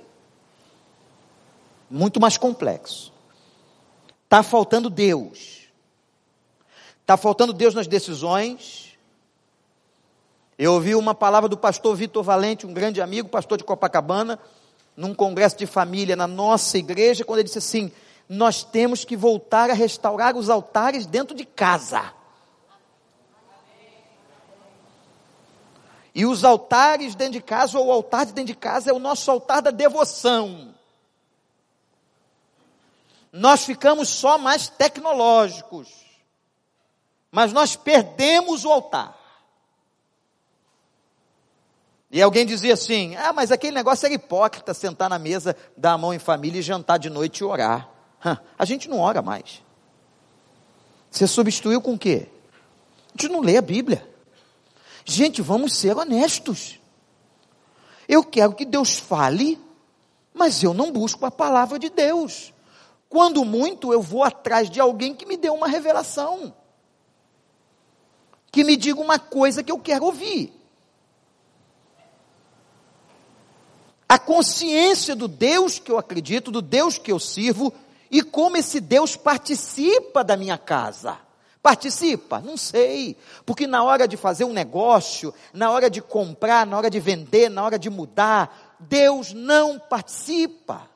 [1.88, 3.12] Muito mais complexo.
[4.24, 5.68] Está faltando Deus.
[7.02, 8.87] Está faltando Deus nas decisões.
[10.58, 14.40] Eu ouvi uma palavra do pastor Vitor Valente, um grande amigo, pastor de Copacabana,
[14.96, 17.92] num congresso de família na nossa igreja, quando ele disse assim:
[18.28, 22.12] Nós temos que voltar a restaurar os altares dentro de casa.
[26.12, 28.98] E os altares dentro de casa, ou o altar de dentro de casa, é o
[28.98, 30.74] nosso altar da devoção.
[33.30, 35.88] Nós ficamos só mais tecnológicos,
[37.30, 39.17] mas nós perdemos o altar.
[42.10, 45.98] E alguém dizia assim: ah, mas aquele negócio era hipócrita, sentar na mesa, dar a
[45.98, 47.88] mão em família e jantar de noite e orar.
[48.58, 49.62] A gente não ora mais.
[51.10, 52.28] Você substituiu com o quê?
[53.08, 54.06] A gente não lê a Bíblia.
[55.04, 56.78] Gente, vamos ser honestos.
[58.06, 59.58] Eu quero que Deus fale,
[60.32, 62.52] mas eu não busco a palavra de Deus.
[63.08, 66.54] Quando muito, eu vou atrás de alguém que me dê uma revelação,
[68.52, 70.57] que me diga uma coisa que eu quero ouvir.
[74.08, 77.72] A consciência do Deus que eu acredito, do Deus que eu sirvo,
[78.10, 81.18] e como esse Deus participa da minha casa.
[81.62, 82.40] Participa?
[82.40, 83.16] Não sei.
[83.44, 87.50] Porque na hora de fazer um negócio, na hora de comprar, na hora de vender,
[87.50, 90.88] na hora de mudar, Deus não participa.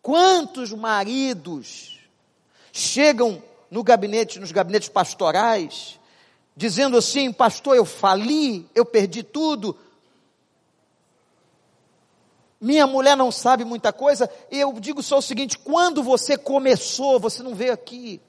[0.00, 1.98] Quantos maridos
[2.72, 5.98] chegam no gabinete, nos gabinetes pastorais,
[6.56, 9.76] dizendo assim: Pastor, eu fali, eu perdi tudo.
[12.64, 14.26] Minha mulher não sabe muita coisa.
[14.50, 18.22] Eu digo só o seguinte: quando você começou, você não veio aqui.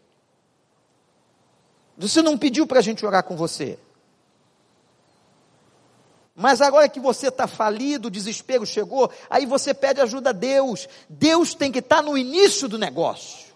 [1.97, 3.79] Você não pediu para a gente orar com você.
[6.35, 10.89] Mas agora que você está falido, o desespero chegou, aí você pede ajuda a Deus.
[11.07, 13.55] Deus tem que estar tá no início do negócio.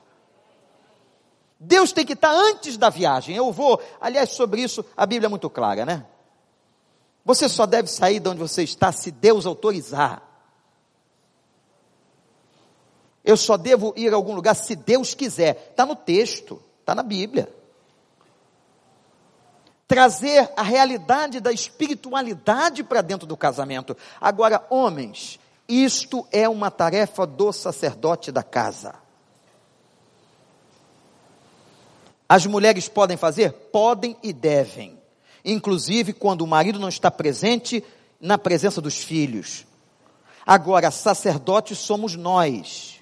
[1.59, 3.35] Deus tem que estar tá antes da viagem.
[3.35, 6.05] Eu vou, aliás, sobre isso a Bíblia é muito clara, né?
[7.25, 10.28] Você só deve sair de onde você está se Deus autorizar.
[13.23, 15.69] Eu só devo ir a algum lugar se Deus quiser.
[15.71, 17.49] Está no texto, está na Bíblia
[19.89, 23.97] trazer a realidade da espiritualidade para dentro do casamento.
[24.21, 28.93] Agora, homens, isto é uma tarefa do sacerdote da casa.
[32.29, 33.51] As mulheres podem fazer?
[33.51, 34.95] Podem e devem.
[35.43, 37.83] Inclusive quando o marido não está presente
[38.21, 39.65] na presença dos filhos.
[40.45, 42.98] Agora, sacerdotes somos nós.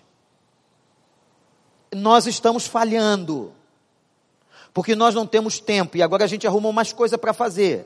[1.93, 3.53] Nós estamos falhando
[4.77, 7.84] porque nós não temos tempo e agora a gente arrumou mais coisa para fazer.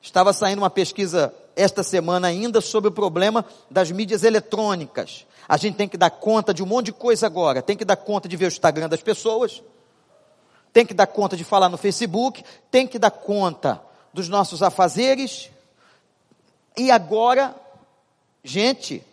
[0.00, 5.26] Estava saindo uma pesquisa esta semana ainda sobre o problema das mídias eletrônicas.
[5.46, 7.60] A gente tem que dar conta de um monte de coisa agora.
[7.60, 9.62] Tem que dar conta de ver o Instagram das pessoas,
[10.72, 15.50] tem que dar conta de falar no Facebook, tem que dar conta dos nossos afazeres.
[16.76, 17.54] E agora,
[18.42, 19.04] gente,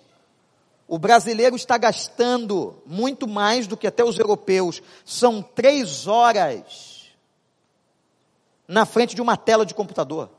[0.92, 4.84] o brasileiro está gastando muito mais do que até os europeus.
[5.06, 7.14] São três horas
[8.68, 10.30] na frente de uma tela de computador,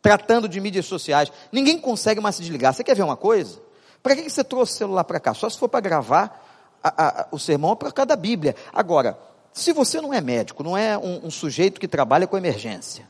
[0.00, 1.32] tratando de mídias sociais.
[1.50, 2.72] Ninguém consegue mais se desligar.
[2.72, 3.60] Você quer ver uma coisa?
[4.04, 5.34] Para que você trouxe o celular para cá?
[5.34, 6.46] Só se for para gravar
[6.80, 8.54] a, a, o sermão para cada Bíblia.
[8.72, 9.18] Agora,
[9.52, 13.08] se você não é médico, não é um, um sujeito que trabalha com emergência,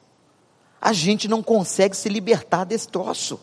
[0.81, 3.39] a gente não consegue se libertar desse troço.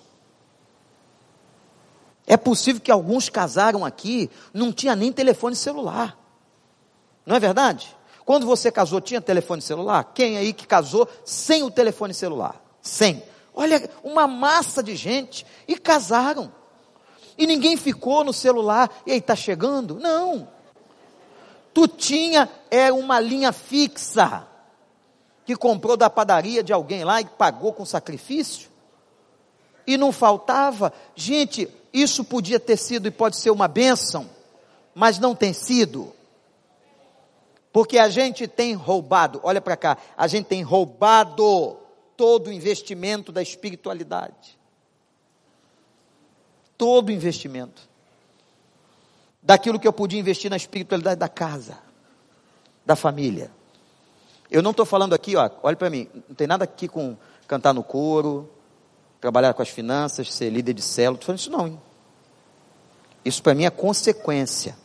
[2.29, 6.15] É possível que alguns casaram aqui, não tinha nem telefone celular.
[7.25, 7.97] Não é verdade?
[8.23, 10.11] Quando você casou, tinha telefone celular?
[10.13, 12.63] Quem aí que casou sem o telefone celular?
[12.83, 13.23] Sem.
[13.51, 16.53] Olha, uma massa de gente e casaram.
[17.35, 19.95] E ninguém ficou no celular, e aí está chegando?
[19.95, 20.47] Não.
[21.73, 24.47] Tu tinha é uma linha fixa
[25.45, 28.68] que comprou da padaria de alguém lá e pagou com sacrifício?
[29.89, 30.93] E não faltava?
[31.15, 34.29] Gente, isso podia ter sido e pode ser uma bênção,
[34.93, 36.13] mas não tem sido.
[37.73, 41.75] Porque a gente tem roubado, olha para cá, a gente tem roubado
[42.15, 44.59] todo o investimento da espiritualidade.
[46.77, 47.89] Todo o investimento.
[49.41, 51.79] Daquilo que eu podia investir na espiritualidade da casa,
[52.85, 53.49] da família.
[54.51, 57.17] Eu não estou falando aqui, ó, olha para mim, não tem nada aqui com
[57.47, 58.47] cantar no coro,
[59.19, 61.67] trabalhar com as finanças, ser líder de célula, estou falando isso não.
[61.67, 61.81] Hein?
[63.23, 64.77] Isso para mim é consequência.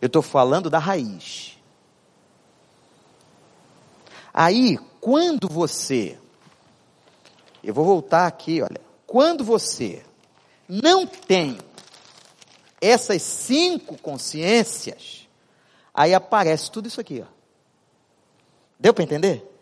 [0.00, 1.58] Eu estou falando da raiz.
[4.32, 6.18] Aí, quando você,
[7.62, 10.04] eu vou voltar aqui, olha, quando você
[10.68, 11.58] não tem
[12.80, 15.28] essas cinco consciências,
[15.92, 17.32] aí aparece tudo isso aqui, ó.
[18.78, 19.53] Deu para entender?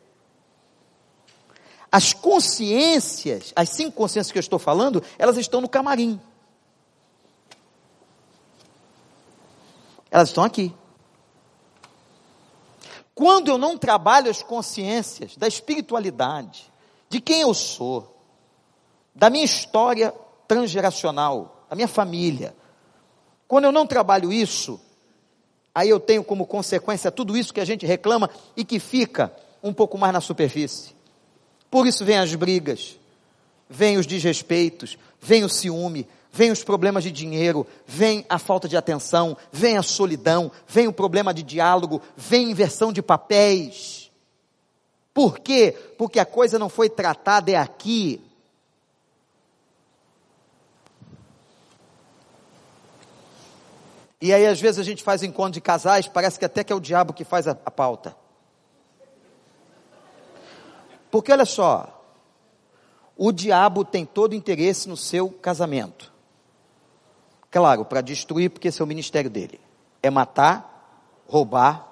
[1.93, 6.19] As consciências, as cinco consciências que eu estou falando, elas estão no camarim.
[10.11, 10.75] Elas estão aqui.
[13.15, 16.73] Quando eu não trabalho as consciências da espiritualidade,
[17.11, 18.17] de quem eu sou,
[19.15, 20.15] da minha história
[20.49, 22.57] transgeracional, da minha família,
[23.47, 24.81] quando eu não trabalho isso,
[25.75, 29.31] aí eu tenho como consequência tudo isso que a gente reclama e que fica
[29.63, 31.02] um pouco mais na superfície.
[31.73, 32.99] Por isso vem as brigas,
[33.67, 38.77] vem os desrespeitos, vem o ciúme, vem os problemas de dinheiro, vem a falta de
[38.77, 44.11] atenção, vem a solidão, vem o problema de diálogo, vem inversão de papéis.
[45.15, 45.75] Por quê?
[45.97, 48.23] Porque a coisa não foi tratada é aqui.
[54.21, 56.77] E aí, às vezes, a gente faz encontro de casais, parece que até que é
[56.77, 58.15] o diabo que faz a, a pauta.
[61.13, 62.03] Porque olha só,
[63.19, 66.11] o diabo tem todo interesse no seu casamento.
[67.51, 69.61] Claro, para destruir, porque esse é o ministério dele.
[70.03, 71.87] É matar, roubar,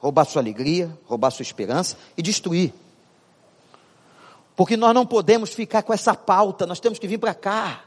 [0.00, 2.74] roubar sua alegria, roubar sua esperança e destruir.
[4.56, 7.84] Porque nós não podemos ficar com essa pauta, nós temos que vir para cá.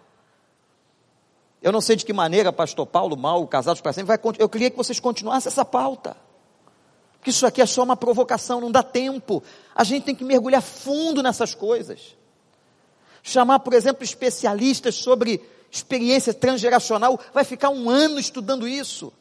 [1.61, 4.71] Eu não sei de que maneira, pastor Paulo, mal, casados para sempre, vai, eu queria
[4.71, 6.15] que vocês continuassem essa pauta.
[7.23, 9.41] Porque isso aqui é só uma provocação, não dá tempo.
[9.73, 12.17] A gente tem que mergulhar fundo nessas coisas.
[13.21, 15.41] Chamar, por exemplo, especialistas sobre
[15.71, 19.13] experiência transgeracional, vai ficar um ano estudando isso.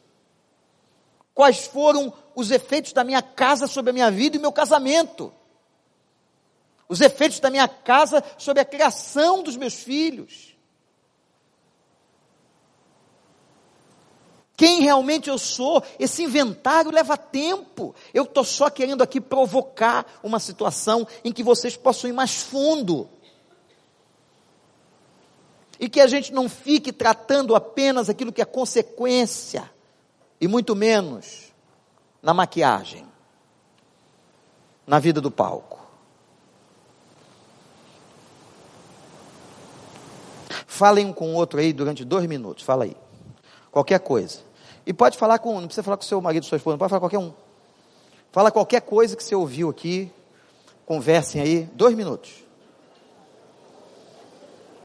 [1.33, 5.31] Quais foram os efeitos da minha casa sobre a minha vida e meu casamento?
[6.89, 10.52] Os efeitos da minha casa sobre a criação dos meus filhos?
[14.55, 15.83] Quem realmente eu sou?
[15.97, 17.95] Esse inventário leva tempo.
[18.13, 23.09] Eu estou só querendo aqui provocar uma situação em que vocês possam ir mais fundo
[25.79, 29.69] e que a gente não fique tratando apenas aquilo que é consequência,
[30.39, 31.51] e muito menos
[32.21, 33.05] na maquiagem,
[34.87, 35.81] na vida do palco.
[40.65, 42.95] Falem um com o outro aí durante dois minutos, fala aí.
[43.73, 44.39] Qualquer coisa.
[44.85, 47.09] E pode falar com não precisa falar com seu marido, sua esposa, pode falar com
[47.09, 47.33] qualquer um.
[48.31, 50.11] Fala qualquer coisa que você ouviu aqui,
[50.85, 52.42] conversem aí, dois minutos.